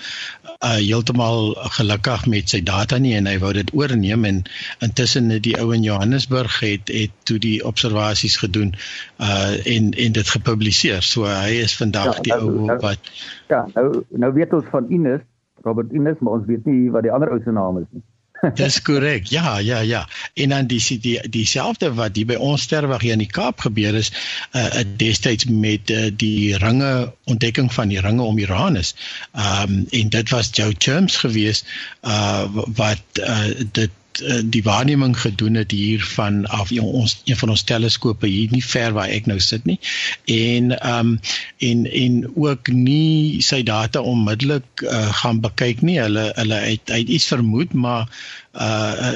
uh 0.56 0.78
heeltemal 0.78 1.54
gelukkig 1.76 2.26
met 2.32 2.54
sy 2.54 2.62
data 2.64 2.98
nie 3.02 3.14
en 3.18 3.26
hy 3.26 3.36
wou 3.42 3.52
dit 3.56 3.72
oorneem 3.74 4.24
en 4.24 4.42
intussen 4.84 5.30
het 5.34 5.44
die 5.46 5.56
ou 5.60 5.72
in 5.74 5.84
Johannesburg 5.86 6.60
het 6.64 6.92
het 6.92 7.14
toe 7.28 7.38
die 7.42 7.58
observasies 7.66 8.38
gedoen 8.42 8.74
uh 9.20 9.54
en 9.76 9.92
en 9.92 10.18
dit 10.20 10.34
gepubliseer. 10.38 11.02
So 11.02 11.26
hy 11.28 11.62
is 11.64 11.76
vandag 11.76 12.16
ja, 12.16 12.26
die 12.28 12.34
nou, 12.34 12.42
ou 12.42 12.66
nou, 12.72 12.80
wat 12.84 13.14
Ja, 13.48 13.66
nou 13.74 14.04
nou 14.10 14.32
weet 14.34 14.52
ons 14.52 14.66
van 14.70 14.86
Ines, 14.90 15.22
Robert 15.62 15.92
Ines, 15.92 16.18
maar 16.20 16.40
ons 16.40 16.46
weet 16.46 16.66
nie 16.66 16.90
wat 16.90 17.06
die 17.06 17.12
ander 17.12 17.30
ou 17.30 17.40
se 17.42 17.52
naam 17.54 17.82
is 17.82 17.90
nie. 17.90 18.02
Dis 18.60 18.82
korrek. 18.82 19.26
Ja, 19.26 19.58
ja, 19.58 19.78
ja. 19.78 20.08
En 20.34 20.48
dan 20.48 20.66
die 20.66 20.98
die 21.00 21.28
dieselfde 21.28 21.92
wat 21.94 22.16
hier 22.16 22.26
by 22.26 22.38
ons 22.40 22.62
sterweg 22.62 23.00
hier 23.00 23.16
in 23.16 23.24
die 23.24 23.30
Kaap 23.30 23.60
gebeur 23.66 23.94
is, 23.94 24.12
uh 24.52 24.84
destyds 24.96 25.48
met 25.48 25.90
uh, 25.90 26.08
die 26.12 26.56
ringe 26.62 27.12
ontdekking 27.24 27.72
van 27.72 27.88
die 27.88 28.00
ringe 28.00 28.22
om 28.22 28.38
Uranus. 28.38 28.94
Um 29.32 29.86
en 29.90 30.08
dit 30.08 30.30
was 30.30 30.50
Joe 30.52 30.74
Churms 30.78 31.16
geweest 31.16 31.66
uh 32.02 32.44
wat 32.52 33.22
uh 33.22 33.66
dit 33.72 33.90
uh, 34.22 34.40
die 34.44 34.62
waarneming 34.62 35.16
gedoen 35.20 35.54
het 35.54 35.70
hier 35.70 36.04
van 36.04 36.44
af 36.46 36.70
ons 36.70 37.20
een 37.24 37.36
van 37.36 37.48
ons 37.54 37.62
teleskope 37.62 38.26
hier 38.26 38.50
nie 38.50 38.64
ver 38.64 38.92
waar 38.92 39.08
ek 39.08 39.26
nou 39.26 39.40
sit 39.40 39.64
nie 39.64 39.78
en 40.24 40.72
ehm 40.78 41.12
um, 41.12 41.20
en 41.58 41.86
en 41.90 42.16
ook 42.34 42.68
nie 42.68 43.42
sy 43.42 43.62
data 43.62 44.00
onmiddellik 44.00 44.84
uh, 44.84 45.12
gaan 45.20 45.40
bekyk 45.40 45.80
nie. 45.86 45.98
Hulle 46.00 46.30
hulle 46.36 46.58
het, 46.64 46.92
het 46.92 47.08
iets 47.08 47.26
vermoed 47.32 47.72
maar 47.72 48.08
uh 48.56 49.14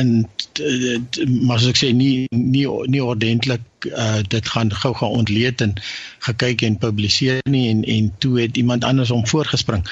in 0.00 0.28
maar 1.46 1.60
soos 1.60 1.74
ek 1.74 1.80
sê 1.80 1.92
nie 1.92 2.26
nie 2.30 2.66
nie 2.88 3.02
ordentlik 3.04 3.64
uh 3.86 4.20
dit 4.26 4.48
gaan 4.48 4.72
gou 4.74 4.94
gaan 4.94 5.16
ontleed 5.22 5.60
en 5.60 5.74
gekyk 6.26 6.62
en 6.66 6.78
publiseer 6.82 7.40
nie 7.50 7.68
en 7.70 7.84
en 7.84 8.08
toe 8.18 8.40
het 8.40 8.56
iemand 8.56 8.84
anders 8.84 9.12
hom 9.14 9.26
voorgespring. 9.26 9.84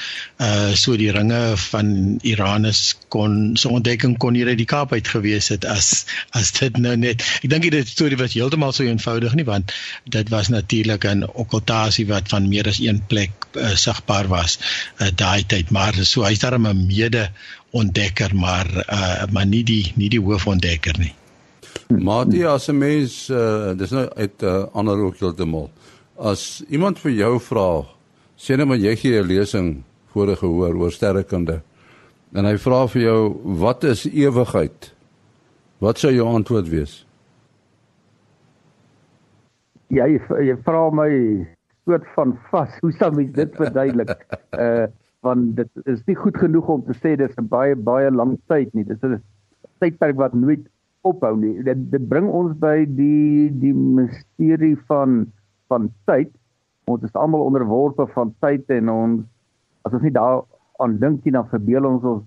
Uh 0.43 0.73
so 0.75 0.97
die 0.97 1.11
ringe 1.11 1.57
van 1.57 2.19
Iranus 2.21 2.97
kon 3.13 3.55
so 3.55 3.69
ontdekking 3.69 4.17
kon 4.17 4.35
hier 4.35 4.47
uit 4.47 4.57
die 4.57 4.69
Kaap 4.69 4.93
uit 4.93 5.07
gewees 5.07 5.47
het 5.53 5.65
as 5.65 6.05
as 6.31 6.51
dit 6.59 6.77
nou 6.77 6.95
net. 6.97 7.23
Ek 7.43 7.49
dink 7.49 7.69
dit 7.71 7.87
storie 7.87 8.19
was 8.19 8.33
heeltemal 8.33 8.73
so 8.75 8.83
eenvoudig 8.83 9.37
nie 9.37 9.47
want 9.47 9.71
dit 10.03 10.29
was 10.29 10.49
natuurlik 10.49 11.05
'n 11.05 11.23
okkultasie 11.23 12.07
wat 12.07 12.27
van 12.33 12.49
meer 12.49 12.67
as 12.67 12.79
een 12.79 13.01
plek 13.07 13.31
uh, 13.55 13.75
sigbaar 13.75 14.27
was 14.27 14.59
uh, 14.99 15.07
daai 15.15 15.45
tyd 15.45 15.71
maar 15.71 15.93
so 16.03 16.23
hy's 16.27 16.39
daar 16.39 16.59
'n 16.59 16.85
mede 16.87 17.29
ontdekker 17.71 18.35
maar 18.35 18.67
uh 18.87 19.25
maar 19.33 19.45
nie 19.45 19.63
die 19.63 19.93
nie 19.95 20.09
die 20.09 20.21
hoofontdekker 20.21 20.99
nie. 20.99 21.13
Matie 21.89 22.47
as 22.47 22.69
'n 22.69 22.77
mens 22.77 23.29
uh 23.29 23.73
dis 23.73 23.91
nou 23.91 24.07
uit 24.15 24.41
'n 24.41 24.45
uh, 24.45 24.65
ander 24.73 24.97
hoek 24.97 25.19
heeltemal. 25.19 25.69
As 26.17 26.63
iemand 26.69 26.99
vir 26.99 27.11
jou 27.11 27.39
vra, 27.39 27.85
sê 28.37 28.57
net 28.57 28.67
maar 28.67 28.77
jy 28.77 28.95
gee 28.95 29.21
'n 29.21 29.27
lesing 29.27 29.83
voor 30.11 30.31
'n 30.31 30.35
gehoor 30.35 30.75
oor 30.75 30.91
sterrekunde. 30.91 31.61
En 32.33 32.45
hy 32.45 32.57
vra 32.57 32.87
vir 32.87 33.01
jou, 33.01 33.19
wat 33.43 33.83
is 33.83 34.05
ewigheid? 34.05 34.93
Wat 35.79 35.99
sou 35.99 36.11
jou 36.13 36.27
antwoord 36.27 36.69
wees? 36.69 37.05
Ja, 39.87 40.05
jy, 40.05 40.19
jy 40.43 40.57
vra 40.65 40.89
my 40.91 41.11
soort 41.85 42.07
van 42.15 42.39
vas. 42.51 42.69
Hoe 42.81 42.91
sou 42.91 43.11
mens 43.15 43.31
dit 43.35 43.55
verduidelik? 43.55 44.25
uh 44.65 44.87
want 45.27 45.55
dit 45.59 45.87
is 45.93 46.01
nie 46.07 46.15
goed 46.15 46.37
genoeg 46.39 46.69
om 46.73 46.83
te 46.87 46.95
sê 47.01 47.15
dis 47.19 47.37
'n 47.37 47.47
baie 47.51 47.75
baie 47.75 48.11
lang 48.11 48.37
tyd 48.47 48.73
nie. 48.73 48.85
Dit 48.87 49.03
is 49.03 49.19
'n 49.19 49.23
tydperk 49.79 50.17
wat 50.17 50.33
nooit 50.33 50.65
ophou 51.01 51.35
nie. 51.37 51.63
Dit 51.63 51.91
dit 51.91 52.09
bring 52.09 52.27
ons 52.29 52.53
by 52.59 52.85
die 52.85 53.49
die 53.63 53.73
misterie 53.73 54.75
van 54.87 55.25
van 55.67 55.89
tyd. 56.05 56.31
Ons 56.87 57.03
is 57.03 57.15
almal 57.15 57.45
onderworpe 57.47 58.07
van 58.15 58.33
tyd 58.39 58.69
en 58.79 58.89
ons 58.89 59.23
as 59.85 59.93
ons 59.93 60.03
nie 60.03 60.15
daar 60.15 60.43
aan 60.83 60.97
dink 60.99 61.23
nie 61.25 61.35
dan 61.35 61.47
verbeel 61.53 61.85
ons 61.85 62.03
ons 62.03 62.25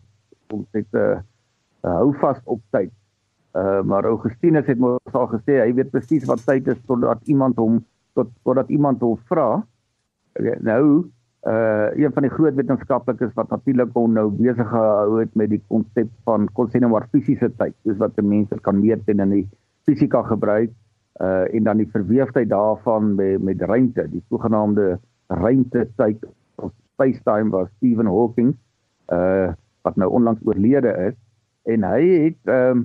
ons 0.54 0.66
het 0.72 0.88
'n 0.92 0.98
uh, 0.98 1.20
uh, 1.84 1.96
hou 2.00 2.12
vas 2.22 2.40
op 2.44 2.60
tyd. 2.70 2.92
Uh 3.54 3.82
maar 3.82 4.04
Augustinus 4.04 4.66
het 4.66 4.78
mos 4.78 4.98
al 5.12 5.28
gesê 5.34 5.60
hy 5.60 5.72
weet 5.74 5.90
presies 5.90 6.26
wat 6.30 6.44
tyd 6.46 6.68
is 6.68 6.80
totdat 6.86 7.22
iemand 7.24 7.56
hom 7.56 7.80
tot 8.14 8.28
totdat 8.44 8.68
iemand 8.70 9.00
hom 9.00 9.16
vra. 9.30 9.62
Okay, 10.38 10.58
nou 10.60 11.10
uh 11.48 11.88
een 11.96 12.12
van 12.12 12.22
die 12.22 12.30
groot 12.30 12.54
wetenskaplikes 12.54 13.32
wat 13.34 13.48
natuurlik 13.48 13.94
hom 13.96 14.12
nou 14.12 14.26
besig 14.30 14.68
gehou 14.68 15.20
het 15.20 15.34
met 15.34 15.48
die 15.50 15.62
konsep 15.72 16.10
van 16.28 16.48
konsensuar 16.52 17.06
fisiese 17.12 17.48
tyd, 17.56 17.74
soos 17.84 17.96
wat 17.96 18.20
mense 18.20 18.58
kan 18.60 18.80
meet 18.80 19.08
en 19.08 19.24
in 19.24 19.30
die 19.30 19.46
fisika 19.88 20.22
gebruik 20.28 20.70
uh 21.20 21.46
en 21.48 21.64
dan 21.64 21.80
die 21.80 21.88
verweefdheid 21.92 22.48
daarvan 22.48 23.14
met 23.14 23.42
met 23.42 23.62
ruimte, 23.62 24.08
die 24.10 24.22
sogenaamde 24.28 24.98
ruimtetyd 25.28 26.26
of 26.56 26.72
space-time 26.92 27.50
was 27.50 27.68
Stephen 27.76 28.06
Hawking 28.06 28.56
uh 29.08 29.52
wat 29.82 29.96
nou 29.96 30.10
onlangs 30.10 30.44
oorlede 30.44 30.92
is 31.08 31.16
en 31.72 31.84
hy 31.84 32.02
het 32.08 32.40
ehm 32.44 32.84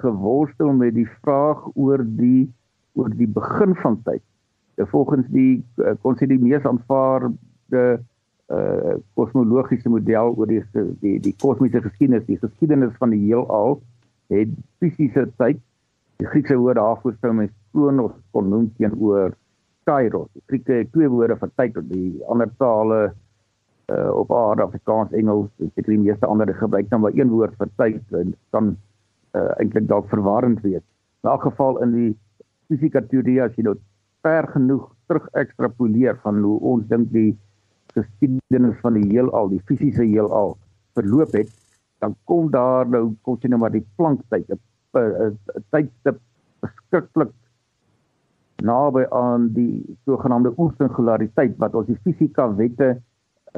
geworstel 0.00 0.72
met 0.72 0.94
die 0.94 1.08
vraag 1.20 1.64
oor 1.74 2.04
die 2.04 2.52
oor 2.94 3.10
die 3.16 3.28
begin 3.28 3.74
van 3.74 3.98
tyd. 4.04 4.22
Volgens 4.76 5.26
die 5.28 5.64
kon 6.02 6.16
sy 6.16 6.26
die 6.30 6.40
mees 6.40 6.64
aanvaar 6.64 7.28
die 7.72 7.98
uh 8.52 8.96
kosmologiese 9.16 9.88
model 9.88 10.34
oor 10.36 10.46
die 10.50 10.62
die 11.00 11.18
die 11.18 11.34
kosmiese 11.40 11.80
geskiedenis, 11.80 12.26
die 12.26 12.38
geskiedenis 12.38 12.92
van 13.00 13.14
die 13.14 13.22
heelal 13.24 13.80
het 14.32 14.52
fisiese 14.80 15.24
tyd. 15.40 15.60
Die 16.20 16.28
Griekse 16.28 16.58
woord 16.60 16.76
daarvoor 16.76 17.16
sou 17.20 17.32
mens 17.32 17.52
kronos 17.72 18.12
kon 18.32 18.50
noem 18.52 18.68
teenoor 18.76 19.32
kairos. 19.88 20.28
Die 20.34 20.44
Grieke 20.46 20.80
het 20.82 20.92
twee 20.92 21.08
woorde 21.08 21.36
vir 21.40 21.52
tyd, 21.56 21.78
die 21.88 22.20
ander 22.28 22.50
tale 22.58 23.00
uh 23.92 24.10
op 24.16 24.32
aarde 24.32 24.64
Afrikaans, 24.64 25.12
Engels, 25.12 25.50
ek 25.76 25.88
die 25.88 25.98
meeste 26.00 26.26
ander 26.26 26.52
gebruik 26.56 26.88
dan 26.88 27.02
maar 27.04 27.16
een 27.16 27.32
woord 27.32 27.56
vir 27.60 27.72
tyd 27.80 28.14
en 28.20 28.34
kan 28.52 28.76
uh 29.36 29.50
eintlik 29.58 29.88
dalk 29.88 30.08
verwarrend 30.12 30.60
wees. 30.64 30.84
In 31.24 31.30
elk 31.32 31.48
geval 31.48 31.80
in 31.84 31.96
die 31.96 32.12
fisika 32.68 33.02
teorie 33.08 33.40
as 33.42 33.56
jy 33.56 33.66
nou 33.66 33.76
ver 34.24 34.48
genoeg 34.52 34.86
terug 35.08 35.26
ekstrapoleer 35.36 36.16
van 36.22 36.40
hoe 36.44 36.56
ons 36.60 36.86
dink 36.88 37.10
die 37.12 37.34
geskiedenis 37.92 38.78
van 38.82 38.94
die 38.98 39.08
heelal, 39.10 39.48
die 39.48 39.62
fisiese 39.68 40.04
heelal 40.04 40.56
verloop 40.94 41.32
het, 41.32 41.50
dan 42.02 42.16
kom 42.24 42.50
daar 42.50 42.88
nou 42.88 43.14
kom 43.22 43.38
sien 43.40 43.50
nou 43.50 43.60
maar 43.60 43.74
die 43.74 43.86
planktyd, 43.96 44.50
'n 44.50 45.38
tydstip 45.70 46.20
beskiklik 46.60 47.32
naby 48.62 49.04
aan 49.10 49.48
die 49.54 49.96
sogenaamde 50.04 50.54
oersingulariteit 50.56 51.56
wat 51.58 51.74
ons 51.74 51.86
die 51.86 52.00
fisika 52.06 52.48
wette 52.54 52.96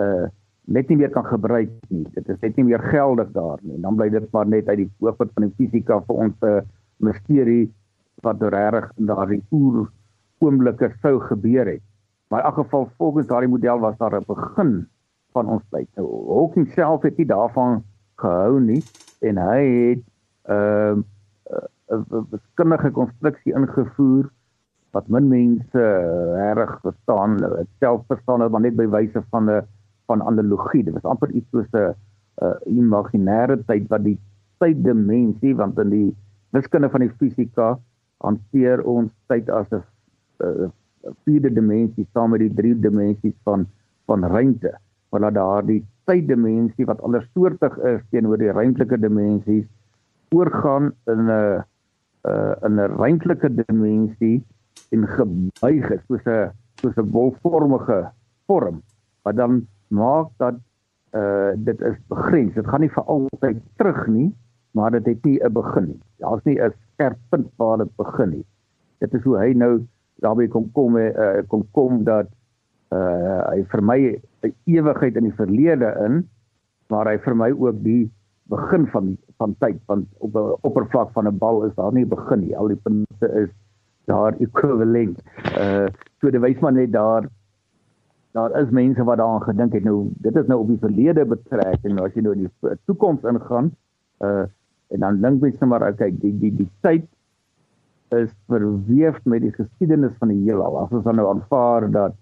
uh 0.01 0.27
net 0.67 0.89
nie 0.91 0.97
meer 0.99 1.13
kan 1.15 1.23
gebruik 1.23 1.71
nie. 1.95 2.05
Dit 2.15 2.29
is 2.29 2.41
net 2.43 2.57
nie 2.59 2.65
meer 2.67 2.83
geldig 2.91 3.29
daar 3.37 3.61
nie. 3.63 3.77
Dan 3.79 3.95
bly 3.95 4.09
dit 4.11 4.25
maar 4.35 4.49
net 4.51 4.67
uit 4.67 4.81
die 4.81 4.89
oogpunt 4.99 5.31
van 5.37 5.45
die 5.47 5.55
fisika 5.61 6.01
vir 6.09 6.17
ons 6.25 6.35
'n 6.43 6.47
uh, 6.47 6.63
misterie 6.99 7.71
wat 8.27 8.43
regtig 8.43 8.91
in 8.99 9.07
daardie 9.07 9.43
oer 9.53 9.87
oomblikke 10.43 10.91
sou 11.03 11.21
gebeur 11.21 11.67
het. 11.67 11.83
Maar 12.29 12.41
in 12.41 12.47
elk 12.47 12.55
geval 12.55 12.91
volgens 12.97 13.27
daardie 13.27 13.49
model 13.49 13.79
was 13.79 13.97
daar 13.97 14.15
'n 14.15 14.25
begin 14.27 14.89
van 15.33 15.49
ons 15.49 15.63
tyd. 15.71 15.89
Nou 15.95 16.09
Hawking 16.29 16.69
self 16.69 17.03
het 17.03 17.17
nie 17.17 17.27
daarvan 17.27 17.85
gehou 18.15 18.61
nie 18.61 18.83
en 19.21 19.37
hy 19.37 19.63
het 19.91 20.03
ehm, 20.43 20.99
'n 20.99 21.05
uh, 21.95 22.19
'n 22.19 22.27
wiskundige 22.31 22.91
konstruksie 22.91 23.55
ingevoer 23.55 24.31
wat 24.91 25.09
min 25.09 25.29
mense 25.29 25.83
uh, 25.83 26.53
reg 26.53 26.79
verstaan. 26.81 27.39
Self 27.79 28.07
verstaan 28.07 28.41
hulle 28.41 28.51
maar 28.51 28.65
net 28.65 28.77
by 28.77 28.89
wyse 28.89 29.23
van 29.31 29.51
'n 29.51 29.67
van 30.07 30.23
analogie. 30.23 30.85
Dit 30.85 30.95
was 30.95 31.03
amper 31.03 31.31
iets 31.31 31.51
soos 31.51 31.71
'n 31.73 31.95
uh, 32.43 32.55
imaginêre 32.67 33.59
tyd 33.67 33.89
wat 33.89 34.05
die 34.05 34.19
tyddimensie 34.59 35.55
want 35.57 35.79
in 35.79 35.91
die 35.91 36.17
wiskunde 36.51 36.91
van 36.91 37.01
die 37.01 37.13
fisika 37.19 37.79
hanteer 38.25 38.83
ons 38.85 39.13
tyd 39.27 39.51
as 39.51 39.69
'n 39.71 39.83
uh, 40.45 40.69
vierde 41.25 41.53
dimensie 41.53 42.07
saam 42.13 42.31
met 42.31 42.41
die 42.41 42.55
drie 42.55 42.75
dimensies 42.81 43.37
van 43.45 43.67
van 44.07 44.25
ruimte. 44.25 44.79
Maar 45.11 45.21
dat 45.21 45.35
daardie 45.35 45.85
tyddimensie 46.05 46.87
wat 46.87 47.03
andersoortig 47.03 47.79
is 47.79 48.03
teenoor 48.11 48.39
die 48.39 48.53
ruimtelike 48.55 48.99
dimensies 48.99 49.67
oorgaan 50.35 50.93
in 51.07 51.27
'n 51.27 51.31
uh, 51.31 51.63
uh, 52.27 52.55
in 52.67 52.79
'n 52.79 52.97
ruimtelike 52.99 53.51
dimensie 53.55 54.45
en 54.91 55.07
gebuig 55.07 55.91
is 55.91 56.03
soos 56.07 56.25
'n 56.25 56.51
soos 56.81 56.97
'n 56.97 57.11
wolvormige 57.11 58.11
vorm 58.47 58.83
wat 59.23 59.37
dan 59.37 59.67
maak 59.89 60.29
dat 60.37 60.55
uh 61.15 61.53
dit 61.57 61.81
is 61.81 61.97
begrens. 62.09 62.55
Dit 62.55 62.67
gaan 62.67 62.81
nie 62.81 62.91
vir 62.91 63.05
altyd 63.05 63.63
terug 63.77 64.07
nie, 64.07 64.35
maar 64.71 64.91
dit 64.91 65.07
het 65.07 65.25
nie 65.25 65.39
'n 65.43 65.53
begin 65.53 65.85
nie. 65.85 66.01
Daar's 66.19 66.45
nie 66.45 66.59
'n 66.61 66.75
skerp 66.93 67.19
punt 67.31 67.49
waar 67.57 67.79
dit 67.79 67.97
begin 67.97 68.31
nie. 68.31 68.45
Dit 68.99 69.15
is 69.15 69.23
hoe 69.23 69.39
hy 69.39 69.53
nou 69.53 69.87
daarby 70.25 70.49
kom 70.49 70.71
kom 70.73 70.97
uh, 70.97 71.43
kom 71.49 71.67
kom 71.73 72.05
dat 72.05 72.29
uh 72.95 73.43
hy 73.51 73.65
vir 73.73 73.83
my 73.83 74.01
'n 74.47 74.55
ewigheid 74.65 75.17
in 75.17 75.29
die 75.29 75.39
verlede 75.41 75.93
in 76.07 76.23
maar 76.89 77.09
hy 77.11 77.19
vir 77.19 77.35
my 77.35 77.51
ook 77.51 77.83
die 77.83 78.11
begin 78.49 78.87
van 78.87 79.17
van 79.37 79.55
tyd 79.59 79.79
want 79.87 80.07
op 80.19 80.35
'n 80.35 80.55
oppervlak 80.61 81.13
van 81.13 81.27
'n 81.29 81.39
bal 81.39 81.65
is 81.65 81.75
daar 81.75 81.93
nie 81.93 82.05
'n 82.05 82.09
begin 82.09 82.41
nie. 82.41 82.57
Al 82.57 82.69
die 82.69 82.83
punte 82.83 83.29
is 83.43 83.51
daar 84.07 84.35
ekwivalent 84.39 85.19
uh 85.59 85.87
so 86.21 86.31
dit 86.31 86.41
wys 86.41 86.61
maar 86.61 86.73
net 86.73 86.93
daar 86.93 87.29
daar 88.33 88.61
is 88.61 88.71
mense 88.71 89.05
wat 89.05 89.19
daaraan 89.19 89.43
gedink 89.43 89.73
het 89.73 89.85
nou 89.85 90.11
dit 90.27 90.37
is 90.37 90.47
nou 90.47 90.61
op 90.61 90.69
die 90.69 90.79
verlede 90.79 91.25
betrek 91.25 91.83
en 91.83 91.95
nou 91.95 92.07
as 92.07 92.15
jy 92.15 92.23
nou 92.23 92.35
in 92.37 92.47
die 92.47 92.77
toekoms 92.85 93.23
ingaan 93.23 93.73
uh 94.25 94.45
en 94.95 95.01
dan 95.01 95.21
dink 95.21 95.41
mense 95.43 95.67
maar 95.67 95.89
okay 95.89 96.11
die 96.11 96.33
die 96.39 96.55
die 96.57 96.71
tyd 96.81 97.07
is 98.15 98.31
verweef 98.47 99.19
met 99.25 99.43
die 99.43 99.53
geskiedenis 99.53 100.15
van 100.19 100.29
die 100.29 100.43
heelal. 100.45 100.79
As 100.79 100.93
ons 100.95 101.05
dan 101.05 101.19
nou 101.19 101.29
aanvaar 101.31 101.91
dat 101.91 102.15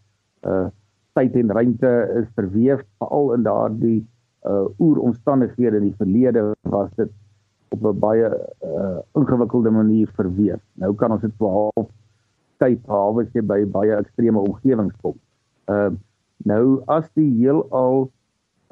uh 0.49 0.67
tyd 1.15 1.37
en 1.39 1.53
ruimte 1.55 1.91
is 2.19 2.27
verweef 2.35 2.81
veral 2.99 3.35
in 3.37 3.45
daardie 3.47 4.01
uh 4.51 4.65
oeromstandighede 4.83 5.79
in 5.79 5.87
die 5.89 5.99
verlede 6.01 6.43
was 6.63 6.91
dit 6.97 7.13
op 7.71 7.85
'n 7.85 7.99
baie 7.99 8.31
uh 8.63 8.99
ingewikkelde 9.15 9.71
manier 9.71 10.11
verweef. 10.17 10.61
Nou 10.75 10.95
kan 10.95 11.13
ons 11.13 11.21
dit 11.21 11.37
behalf 11.39 11.87
kyk 12.59 12.83
behalwe 12.87 13.27
jy 13.33 13.43
by 13.43 13.65
baie 13.65 13.97
ekstreme 13.97 14.39
omgewings 14.39 14.97
kom. 15.03 15.15
Uh 15.69 15.91
nou 16.45 16.83
as 16.87 17.09
die 17.15 17.31
heelal 17.39 18.11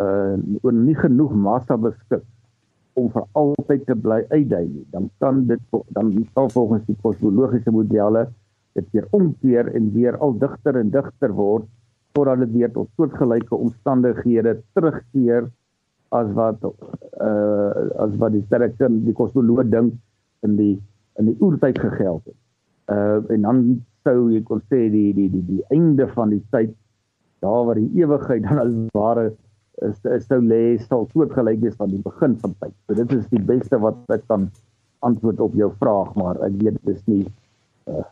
uh 0.01 0.37
oor 0.63 0.73
nie 0.73 0.97
genoeg 0.99 1.35
massa 1.35 1.77
beskik 1.77 2.25
om 2.95 3.09
vir 3.13 3.25
altyd 3.39 3.87
te 3.89 3.97
bly 3.97 4.21
uitdui 4.31 4.65
nie, 4.69 4.87
dan 4.93 5.09
kan 5.23 5.47
dit 5.49 5.61
dan 5.97 6.13
sal 6.35 6.51
volgens 6.53 6.85
die 6.87 6.97
kosmologiese 7.03 7.73
modelle 7.73 8.27
dit 8.77 8.89
weer 8.93 9.07
omkeer 9.17 9.69
en 9.77 9.93
weer 9.93 10.17
al 10.25 10.37
digter 10.39 10.79
en 10.81 10.91
digter 10.93 11.33
word 11.37 11.69
totdat 12.13 12.45
dit 12.45 12.53
weer 12.53 12.73
tot 12.73 12.89
soortgelyke 12.97 13.57
omstandighede 13.57 14.59
terugkeer 14.77 15.49
as 16.13 16.29
wat 16.37 16.65
uh 16.65 17.89
as 18.05 18.17
wat 18.21 18.35
die 18.37 18.45
sterkste 18.47 18.89
die 19.07 19.17
kosmoloog 19.17 19.71
dink 19.73 19.97
in 20.47 20.57
die 20.61 20.75
in 21.21 21.29
die 21.29 21.37
oertyd 21.41 21.79
gegeld 21.81 22.25
het. 22.29 22.39
Uh 22.93 23.21
en 23.33 23.49
dan 23.49 23.65
sou 24.05 24.29
jy 24.33 24.43
kon 24.49 24.61
sê 24.69 24.89
die 24.93 25.13
die 25.17 25.29
die 25.33 25.45
die 25.49 25.65
einde 25.73 26.09
van 26.17 26.33
die 26.35 26.43
tyd 26.53 26.75
daar 27.45 27.65
waar 27.67 27.81
die 27.81 27.91
ewigheid 28.03 28.45
dan 28.49 28.61
as 28.67 28.75
ware 28.97 29.33
is 29.89 29.99
is 30.17 30.27
sou 30.31 30.41
lê 30.41 30.63
sal 30.89 31.09
soortgelyk 31.13 31.61
wees 31.65 31.79
van 31.81 31.91
die 31.91 32.03
begin 32.03 32.37
van 32.43 32.55
tyd. 32.61 32.75
So 32.87 32.99
dit 32.99 33.15
is 33.19 33.27
die 33.31 33.43
beste 33.53 33.81
wat 33.83 33.99
ek 34.17 34.27
kan 34.31 34.51
antwoord 35.03 35.41
op 35.43 35.55
jou 35.59 35.71
vraag, 35.81 36.15
maar 36.15 36.39
ek 36.47 36.59
weet 36.61 36.79
dit 36.79 36.95
is 36.95 37.03
nie 37.11 37.25
uh, 37.91 38.07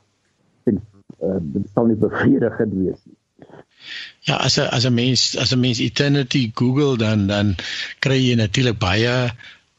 vind, 0.66 0.82
uh 1.22 1.38
dit 1.40 1.66
sal 1.74 1.90
nie 1.90 1.98
bevredigend 2.00 2.74
wees 2.82 3.00
nie. 3.06 3.18
Ja, 4.28 4.36
as 4.36 4.58
'n 4.58 4.68
as 4.76 4.84
'n 4.86 4.94
mens 4.94 5.36
as 5.36 5.52
'n 5.52 5.60
mens 5.60 5.80
eternity 5.80 6.50
Google 6.54 6.96
dan 6.96 7.26
dan 7.26 7.54
kry 8.04 8.18
jy 8.18 8.34
natuurlik 8.36 8.78
baie 8.78 9.30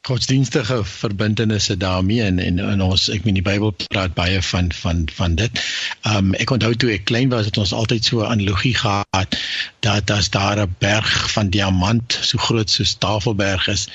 godsdienstige 0.01 0.83
verbintenisse 0.83 1.77
daarmee 1.77 2.21
en 2.21 2.39
en, 2.39 2.59
en 2.59 2.81
ons 2.81 3.03
ek 3.13 3.25
meen 3.25 3.37
die 3.37 3.45
Bybel 3.45 3.73
praat 3.93 4.15
baie 4.17 4.39
van 4.41 4.71
van 4.73 5.03
van 5.13 5.35
dit. 5.37 5.61
Um 6.09 6.33
ek 6.41 6.53
onthou 6.55 6.71
toe 6.73 6.89
ek 6.95 7.05
klein 7.11 7.29
was 7.29 7.45
het 7.45 7.59
ons 7.61 7.73
altyd 7.77 8.09
so 8.09 8.23
'n 8.23 8.31
analogie 8.33 8.73
gehad 8.79 9.37
dat 9.85 10.11
as 10.11 10.29
daar 10.33 10.63
'n 10.63 10.75
berg 10.79 11.31
van 11.35 11.53
diamant 11.53 12.17
so 12.21 12.37
groot 12.37 12.69
soos 12.69 12.95
Tafelberg 12.97 13.67
is 13.67 13.87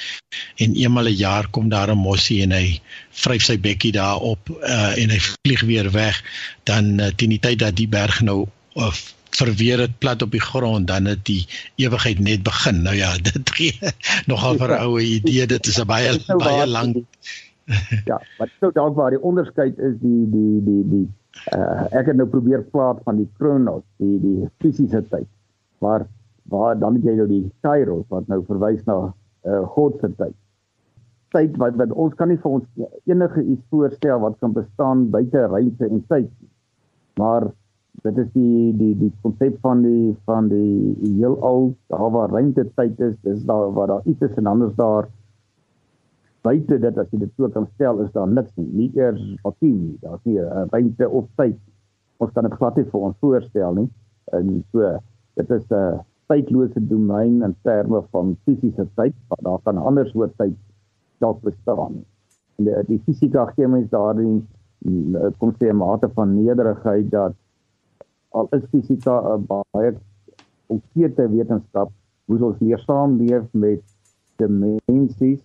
en 0.57 0.79
eenmal 0.79 1.11
'n 1.11 1.19
jaar 1.19 1.51
kom 1.51 1.69
daar 1.69 1.91
'n 1.91 1.99
mossie 1.99 2.43
en 2.43 2.53
hy 2.53 2.81
vryf 3.11 3.43
sy 3.43 3.59
bekkie 3.59 3.93
daarop 3.93 4.49
uh, 4.63 4.95
en 5.03 5.11
hy 5.11 5.21
vlieg 5.21 5.61
weer 5.61 5.91
weg 5.91 6.23
dan 6.65 7.01
uh, 7.01 7.11
teen 7.17 7.35
die 7.35 7.43
tyd 7.43 7.59
dat 7.59 7.77
die 7.77 7.89
berg 7.89 8.21
nou 8.21 8.47
uh, 8.77 8.93
verweer 9.37 9.85
dit 9.85 9.99
plat 9.99 10.23
op 10.23 10.31
die 10.35 10.43
grond 10.43 10.87
dan 10.89 11.09
het 11.11 11.25
die 11.29 11.45
ewigheid 11.83 12.19
net 12.19 12.43
begin. 12.47 12.83
Nou 12.83 12.97
ja, 12.97 13.15
dit 13.31 13.51
gee 13.59 13.93
nogal 14.27 14.61
vir 14.61 14.77
'n 14.77 14.83
ou 14.87 15.01
idee. 15.01 15.47
Dit 15.47 15.67
is 15.67 15.81
'n 15.81 15.87
baie 15.87 16.17
nou 16.29 16.39
baie 16.39 16.67
lank 16.67 17.05
Ja, 18.07 18.21
wat 18.39 18.51
sou 18.61 18.71
dalk 18.73 18.95
waar 18.95 19.11
die 19.11 19.23
onderskeid 19.23 19.79
is 19.83 19.97
die 19.99 20.25
die 20.31 20.61
die 20.63 20.83
die 20.91 21.05
uh, 21.57 21.87
ek 21.99 22.13
het 22.13 22.19
nou 22.19 22.29
probeer 22.31 22.63
praat 22.71 23.01
van 23.07 23.19
die 23.19 23.29
kronos, 23.39 23.83
die 24.03 24.19
die 24.23 24.51
fisiese 24.63 25.03
tyd. 25.11 25.27
Maar 25.83 26.07
waar 26.53 26.79
dan 26.79 26.99
het 26.99 27.09
jy 27.09 27.17
nou 27.19 27.29
die 27.31 27.45
kairos 27.67 28.07
wat 28.15 28.29
nou 28.31 28.43
verwys 28.47 28.85
na 28.87 28.99
uh, 29.11 29.63
God 29.75 29.99
se 30.01 30.13
tyd. 30.15 30.37
Tyd 31.35 31.59
wat 31.63 31.79
wat 31.81 31.95
ons 32.07 32.15
kan 32.15 32.31
nie 32.31 32.39
vir 32.43 32.61
ons 32.61 32.87
enige 33.11 33.43
iets 33.43 33.67
voorstel 33.75 34.23
wat 34.23 34.39
kan 34.39 34.55
bestaan 34.55 35.09
buite 35.11 35.47
ruimte 35.51 35.91
en 35.91 36.05
tyd. 36.07 36.31
Maar 37.19 37.51
dit 38.03 38.19
is 38.19 38.29
die 38.33 38.73
die 38.77 38.95
die 38.99 39.13
konsep 39.23 39.59
van 39.65 39.83
die 39.83 40.17
van 40.25 40.49
die 40.49 40.97
heelal 41.03 41.71
daar 41.93 42.11
waar 42.11 42.31
ruimte 42.31 42.67
tyd 42.75 43.01
is 43.01 43.15
dis 43.23 43.45
daar 43.49 43.73
waar 43.77 43.87
daar 43.93 44.03
iets 44.05 44.27
is 44.29 44.35
en 44.37 44.47
anders 44.47 44.75
daar 44.75 45.09
buite 46.47 46.79
dit 46.79 46.99
as 46.99 47.09
jy 47.11 47.19
dit 47.25 47.33
so 47.37 47.49
kan 47.49 47.69
stel 47.75 48.03
is 48.05 48.13
daar 48.13 48.29
niks 48.29 48.53
nie. 48.57 48.69
Nie 48.73 48.91
eers 48.95 49.23
vakuum 49.43 49.79
nie 49.85 49.97
daar's 50.03 50.25
nie 50.25 50.39
uh, 50.39 50.67
ruimte 50.71 51.09
of 51.09 51.31
tyd 51.37 51.57
ons 52.23 52.33
kan 52.33 52.47
dit 52.49 52.59
glad 52.59 52.77
nie 52.77 52.87
vir 52.91 53.09
ons 53.09 53.17
voorstel 53.21 53.81
nie. 53.81 53.89
En 54.37 54.53
so 54.73 54.93
dit 55.41 55.51
is 55.51 55.65
'n 55.71 55.75
uh, 55.75 56.05
tydlose 56.27 56.81
domein 56.91 57.43
in 57.43 57.55
terme 57.63 58.03
van 58.11 58.37
fisiese 58.45 58.87
tyd 58.95 59.15
maar 59.29 59.43
daar 59.49 59.61
kan 59.65 59.79
ander 59.79 60.09
soort 60.11 60.37
tyd 60.37 60.55
dalk 61.19 61.41
bestaan 61.43 62.03
en 62.59 62.65
die, 62.65 62.77
die 62.89 63.01
fisika 63.07 63.47
gee 63.55 63.69
mens 63.69 63.91
daardie 63.93 64.41
uh, 64.87 65.31
kom 65.39 65.53
sê 65.59 65.71
'n 65.71 65.77
mate 65.77 66.09
van 66.15 66.35
nederigheid 66.35 67.11
dat 67.11 67.35
al 68.37 68.49
is 68.57 68.65
fisika 68.71 69.17
'n 69.35 69.47
baie 69.49 69.91
konkrete 70.69 71.29
wetenskap, 71.37 71.91
moet 72.29 72.43
ons 72.43 72.61
leer 72.61 72.81
saamleef 72.85 73.45
met 73.53 73.83
dimensies 74.41 75.43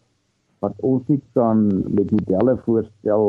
wat 0.61 0.73
ons 0.85 1.07
nie 1.09 1.21
kan 1.33 1.63
met 1.97 2.11
modelle 2.11 2.55
voorstel 2.65 3.25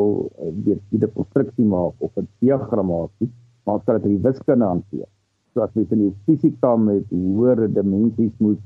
weet 0.66 0.80
wie 0.90 1.00
die 1.04 1.12
konstruksie 1.16 1.64
maak 1.64 1.94
of 1.98 2.10
'n 2.16 2.28
diagram 2.40 2.86
maak 2.86 3.10
nie, 3.18 3.30
maar 3.64 3.74
ons 3.74 3.84
kan 3.84 4.00
dit 4.00 4.10
in 4.10 4.22
wiskunde 4.22 4.64
hanteer. 4.64 5.08
So 5.52 5.60
as 5.60 5.72
jy 5.74 5.86
in 5.90 5.98
die 5.98 6.14
fisika 6.26 6.76
met 6.76 7.04
hoër 7.10 7.72
dimensies 7.72 8.34
moet 8.38 8.60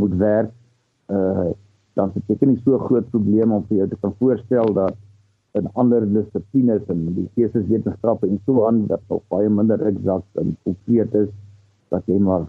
moet 0.00 0.14
werk, 0.16 0.52
uh 1.08 1.52
dan 1.94 2.10
is 2.14 2.38
dit 2.38 2.60
so 2.64 2.78
groot 2.78 3.10
probleem 3.10 3.52
om 3.52 3.64
vir 3.68 3.76
jou 3.76 3.88
te 3.88 3.96
kan 4.00 4.14
voorstel 4.18 4.72
dat 4.72 4.96
in 5.58 5.66
ander 5.76 6.06
dissiplines 6.08 6.84
en 6.92 7.00
die 7.16 7.28
geesteswetenskappe 7.36 8.26
en 8.28 8.38
so 8.46 8.52
aan 8.68 8.78
wat 8.88 9.02
nog 9.12 9.22
baie 9.32 9.50
minder 9.52 9.80
eksakt 9.90 10.32
en 10.40 10.48
konkreet 10.64 11.12
is 11.20 11.30
dat 11.92 12.02
jy 12.08 12.18
maar 12.28 12.44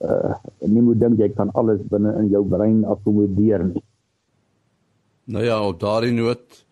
uh 0.00 0.34
nie 0.64 0.82
moet 0.84 1.00
dink 1.00 1.16
jy 1.20 1.28
kan 1.36 1.50
alles 1.60 1.80
binne 1.92 2.10
in 2.22 2.28
jou 2.32 2.44
brein 2.48 2.78
akkommodeer 2.88 3.60
nie. 3.68 3.84
Nou 5.30 5.44
ja, 5.44 5.56
op 5.62 5.80
daardie 5.80 6.12
noot 6.16 6.64